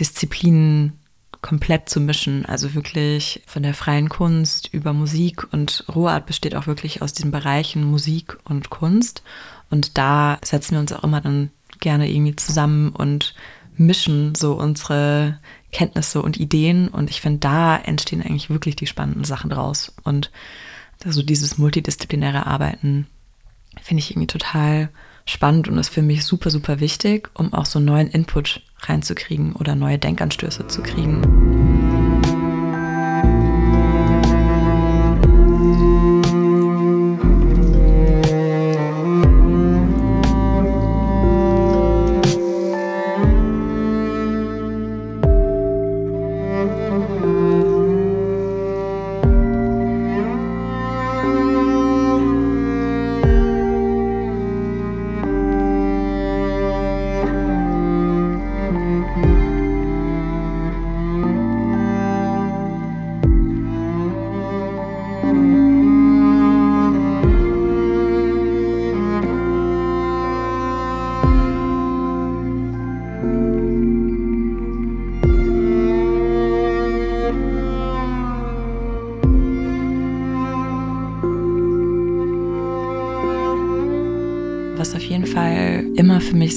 Disziplinen 0.00 0.98
komplett 1.42 1.88
zu 1.88 2.00
mischen. 2.00 2.46
Also 2.46 2.74
wirklich 2.74 3.42
von 3.46 3.62
der 3.62 3.74
freien 3.74 4.08
Kunst 4.08 4.68
über 4.72 4.92
Musik 4.92 5.52
und 5.52 5.84
Rohart 5.94 6.26
besteht 6.26 6.54
auch 6.54 6.66
wirklich 6.66 7.02
aus 7.02 7.12
diesen 7.12 7.30
Bereichen 7.30 7.84
Musik 7.84 8.38
und 8.44 8.70
Kunst. 8.70 9.22
Und 9.70 9.98
da 9.98 10.38
setzen 10.44 10.72
wir 10.72 10.80
uns 10.80 10.92
auch 10.92 11.04
immer 11.04 11.20
dann 11.20 11.50
gerne 11.80 12.10
irgendwie 12.10 12.36
zusammen 12.36 12.90
und 12.90 13.34
mischen 13.76 14.34
so 14.34 14.54
unsere 14.54 15.38
Kenntnisse 15.70 16.22
und 16.22 16.38
Ideen. 16.38 16.88
Und 16.88 17.10
ich 17.10 17.20
finde, 17.20 17.38
da 17.38 17.76
entstehen 17.76 18.22
eigentlich 18.22 18.50
wirklich 18.50 18.76
die 18.76 18.86
spannenden 18.86 19.24
Sachen 19.24 19.50
draus. 19.50 19.92
Und 20.02 20.30
also 21.04 21.22
dieses 21.22 21.58
multidisziplinäre 21.58 22.46
Arbeiten 22.46 23.06
finde 23.80 24.02
ich 24.02 24.10
irgendwie 24.10 24.26
total 24.26 24.90
spannend 25.28 25.68
und 25.68 25.78
ist 25.78 25.90
für 25.90 26.02
mich 26.02 26.24
super, 26.24 26.50
super 26.50 26.80
wichtig, 26.80 27.30
um 27.34 27.52
auch 27.52 27.66
so 27.66 27.80
neuen 27.80 28.08
Input 28.08 28.62
reinzukriegen 28.80 29.54
oder 29.54 29.74
neue 29.74 29.98
Denkanstöße 29.98 30.66
zu 30.68 30.82
kriegen. 30.82 31.57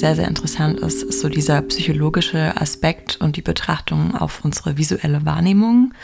Sehr, 0.02 0.16
sehr 0.16 0.26
interessant 0.26 0.80
ist, 0.80 1.04
ist 1.04 1.20
so 1.20 1.28
dieser 1.28 1.62
psychologische 1.62 2.60
Aspekt 2.60 3.20
und 3.20 3.36
die 3.36 3.40
Betrachtung 3.40 4.16
auf 4.16 4.44
unsere 4.44 4.76
visuelle 4.76 5.24
Wahrnehmung. 5.24 5.94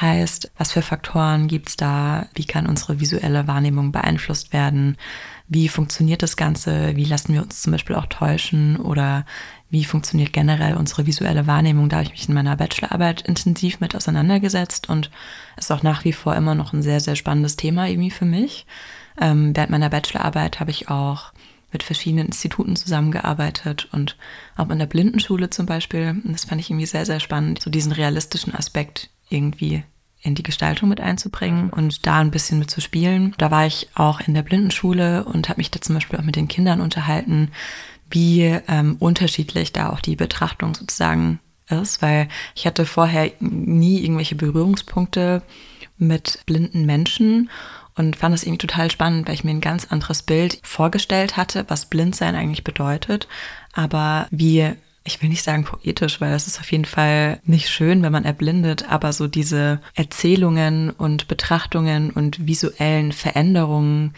Heißt, 0.00 0.52
was 0.56 0.70
für 0.70 0.82
Faktoren 0.82 1.48
gibt 1.48 1.70
es 1.70 1.76
da? 1.76 2.28
Wie 2.36 2.44
kann 2.44 2.68
unsere 2.68 3.00
visuelle 3.00 3.48
Wahrnehmung 3.48 3.90
beeinflusst 3.90 4.52
werden? 4.52 4.96
Wie 5.48 5.68
funktioniert 5.68 6.22
das 6.22 6.36
Ganze? 6.36 6.94
Wie 6.94 7.04
lassen 7.04 7.34
wir 7.34 7.42
uns 7.42 7.60
zum 7.60 7.72
Beispiel 7.72 7.96
auch 7.96 8.06
täuschen? 8.06 8.76
Oder 8.76 9.26
wie 9.68 9.84
funktioniert 9.84 10.32
generell 10.32 10.76
unsere 10.76 11.06
visuelle 11.06 11.48
Wahrnehmung? 11.48 11.88
Da 11.88 11.96
habe 11.96 12.04
ich 12.04 12.12
mich 12.12 12.28
in 12.28 12.34
meiner 12.36 12.54
Bachelorarbeit 12.54 13.22
intensiv 13.22 13.80
mit 13.80 13.96
auseinandergesetzt 13.96 14.88
und 14.88 15.10
ist 15.56 15.72
auch 15.72 15.82
nach 15.82 16.04
wie 16.04 16.12
vor 16.12 16.36
immer 16.36 16.54
noch 16.54 16.72
ein 16.72 16.82
sehr, 16.82 17.00
sehr 17.00 17.16
spannendes 17.16 17.56
Thema 17.56 17.88
irgendwie 17.88 18.12
für 18.12 18.26
mich. 18.26 18.64
Ähm, 19.20 19.56
während 19.56 19.70
meiner 19.70 19.90
Bachelorarbeit 19.90 20.60
habe 20.60 20.70
ich 20.70 20.88
auch 20.88 21.32
mit 21.74 21.82
verschiedenen 21.82 22.28
Instituten 22.28 22.76
zusammengearbeitet 22.76 23.88
und 23.92 24.16
auch 24.56 24.70
in 24.70 24.78
der 24.78 24.86
Blindenschule 24.86 25.50
zum 25.50 25.66
Beispiel. 25.66 26.22
Das 26.24 26.46
fand 26.46 26.60
ich 26.60 26.70
irgendwie 26.70 26.86
sehr, 26.86 27.04
sehr 27.04 27.20
spannend, 27.20 27.60
so 27.60 27.68
diesen 27.68 27.92
realistischen 27.92 28.54
Aspekt 28.54 29.10
irgendwie 29.28 29.82
in 30.22 30.34
die 30.34 30.42
Gestaltung 30.42 30.88
mit 30.88 31.00
einzubringen 31.00 31.68
und 31.68 32.06
da 32.06 32.20
ein 32.20 32.30
bisschen 32.30 32.58
mit 32.58 32.70
zu 32.70 32.80
spielen. 32.80 33.34
Da 33.36 33.50
war 33.50 33.66
ich 33.66 33.88
auch 33.94 34.20
in 34.20 34.32
der 34.32 34.42
Blindenschule 34.42 35.24
und 35.24 35.50
habe 35.50 35.58
mich 35.58 35.70
da 35.70 35.80
zum 35.80 35.96
Beispiel 35.96 36.18
auch 36.18 36.24
mit 36.24 36.36
den 36.36 36.48
Kindern 36.48 36.80
unterhalten, 36.80 37.50
wie 38.08 38.42
ähm, 38.68 38.96
unterschiedlich 39.00 39.72
da 39.72 39.90
auch 39.90 40.00
die 40.00 40.16
Betrachtung 40.16 40.74
sozusagen 40.74 41.40
ist, 41.68 42.00
weil 42.00 42.28
ich 42.54 42.66
hatte 42.66 42.86
vorher 42.86 43.32
nie 43.40 44.02
irgendwelche 44.02 44.36
Berührungspunkte 44.36 45.42
mit 45.98 46.40
blinden 46.46 46.86
Menschen 46.86 47.50
und 47.96 48.16
fand 48.16 48.34
es 48.34 48.42
irgendwie 48.42 48.66
total 48.66 48.90
spannend, 48.90 49.26
weil 49.26 49.34
ich 49.34 49.44
mir 49.44 49.50
ein 49.50 49.60
ganz 49.60 49.86
anderes 49.90 50.22
Bild 50.22 50.58
vorgestellt 50.62 51.36
hatte, 51.36 51.64
was 51.68 51.86
Blindsein 51.86 52.34
eigentlich 52.34 52.64
bedeutet, 52.64 53.28
aber 53.72 54.26
wie 54.30 54.74
ich 55.06 55.20
will 55.20 55.28
nicht 55.28 55.42
sagen 55.42 55.64
poetisch, 55.64 56.20
weil 56.20 56.32
das 56.32 56.46
ist 56.46 56.58
auf 56.58 56.72
jeden 56.72 56.86
Fall 56.86 57.38
nicht 57.44 57.68
schön, 57.68 58.02
wenn 58.02 58.12
man 58.12 58.24
erblindet, 58.24 58.90
aber 58.90 59.12
so 59.12 59.28
diese 59.28 59.80
Erzählungen 59.94 60.90
und 60.90 61.28
Betrachtungen 61.28 62.10
und 62.10 62.46
visuellen 62.46 63.12
Veränderungen, 63.12 64.14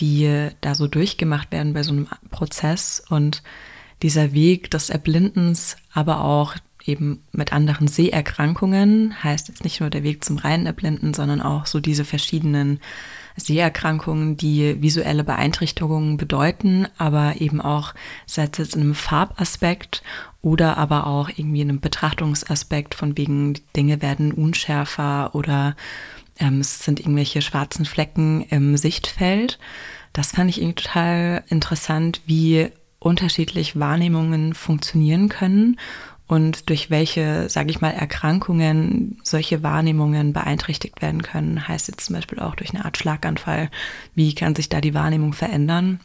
die 0.00 0.48
da 0.60 0.74
so 0.74 0.88
durchgemacht 0.88 1.52
werden 1.52 1.72
bei 1.72 1.84
so 1.84 1.92
einem 1.92 2.08
Prozess 2.30 3.00
und 3.08 3.44
dieser 4.02 4.32
Weg 4.32 4.72
des 4.72 4.90
Erblindens, 4.90 5.76
aber 5.92 6.24
auch 6.24 6.56
eben 6.86 7.22
mit 7.32 7.52
anderen 7.52 7.88
Seherkrankungen, 7.88 9.22
heißt 9.22 9.48
jetzt 9.48 9.64
nicht 9.64 9.80
nur 9.80 9.90
der 9.90 10.02
Weg 10.02 10.24
zum 10.24 10.36
reinen 10.36 10.66
Erblinden, 10.66 11.14
sondern 11.14 11.40
auch 11.40 11.66
so 11.66 11.80
diese 11.80 12.04
verschiedenen 12.04 12.80
Seherkrankungen, 13.36 14.36
die 14.36 14.80
visuelle 14.80 15.24
Beeinträchtigungen 15.24 16.16
bedeuten, 16.16 16.86
aber 16.98 17.40
eben 17.40 17.60
auch 17.60 17.94
sei 18.26 18.44
es 18.44 18.58
jetzt 18.58 18.76
in 18.76 18.82
einem 18.82 18.94
Farbaspekt 18.94 20.02
oder 20.42 20.76
aber 20.76 21.06
auch 21.06 21.30
irgendwie 21.30 21.62
in 21.62 21.70
einem 21.70 21.80
Betrachtungsaspekt 21.80 22.94
von 22.94 23.16
wegen 23.16 23.54
Dinge 23.74 24.02
werden 24.02 24.32
unschärfer 24.32 25.34
oder 25.34 25.74
ähm, 26.38 26.60
es 26.60 26.84
sind 26.84 27.00
irgendwelche 27.00 27.42
schwarzen 27.42 27.86
Flecken 27.86 28.42
im 28.50 28.76
Sichtfeld. 28.76 29.58
Das 30.12 30.32
fand 30.32 30.50
ich 30.50 30.58
irgendwie 30.60 30.82
total 30.82 31.44
interessant, 31.48 32.20
wie 32.26 32.68
unterschiedlich 33.00 33.78
Wahrnehmungen 33.78 34.54
funktionieren 34.54 35.28
können 35.28 35.76
und 36.26 36.70
durch 36.70 36.90
welche, 36.90 37.48
sage 37.50 37.70
ich 37.70 37.80
mal, 37.80 37.90
Erkrankungen 37.90 39.18
solche 39.22 39.62
Wahrnehmungen 39.62 40.32
beeinträchtigt 40.32 41.02
werden 41.02 41.22
können. 41.22 41.68
Heißt 41.68 41.88
jetzt 41.88 42.06
zum 42.06 42.16
Beispiel 42.16 42.38
auch 42.38 42.54
durch 42.54 42.74
eine 42.74 42.84
Art 42.84 42.96
Schlaganfall, 42.96 43.70
wie 44.14 44.34
kann 44.34 44.54
sich 44.54 44.68
da 44.68 44.80
die 44.80 44.94
Wahrnehmung 44.94 45.34
verändern? 45.34 46.00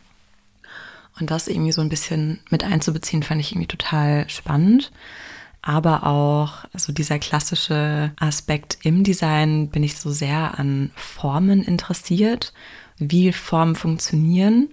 Und 1.19 1.31
das 1.31 1.47
irgendwie 1.47 1.71
so 1.71 1.81
ein 1.81 1.89
bisschen 1.89 2.39
mit 2.49 2.63
einzubeziehen, 2.63 3.23
fand 3.23 3.41
ich 3.41 3.51
irgendwie 3.51 3.67
total 3.67 4.29
spannend. 4.29 4.91
Aber 5.61 6.05
auch 6.05 6.65
so 6.73 6.93
dieser 6.93 7.19
klassische 7.19 8.13
Aspekt 8.17 8.77
im 8.83 9.03
Design 9.03 9.69
bin 9.69 9.83
ich 9.83 9.97
so 9.97 10.11
sehr 10.11 10.57
an 10.57 10.91
Formen 10.95 11.63
interessiert, 11.63 12.53
wie 12.97 13.33
Formen 13.33 13.75
funktionieren, 13.75 14.69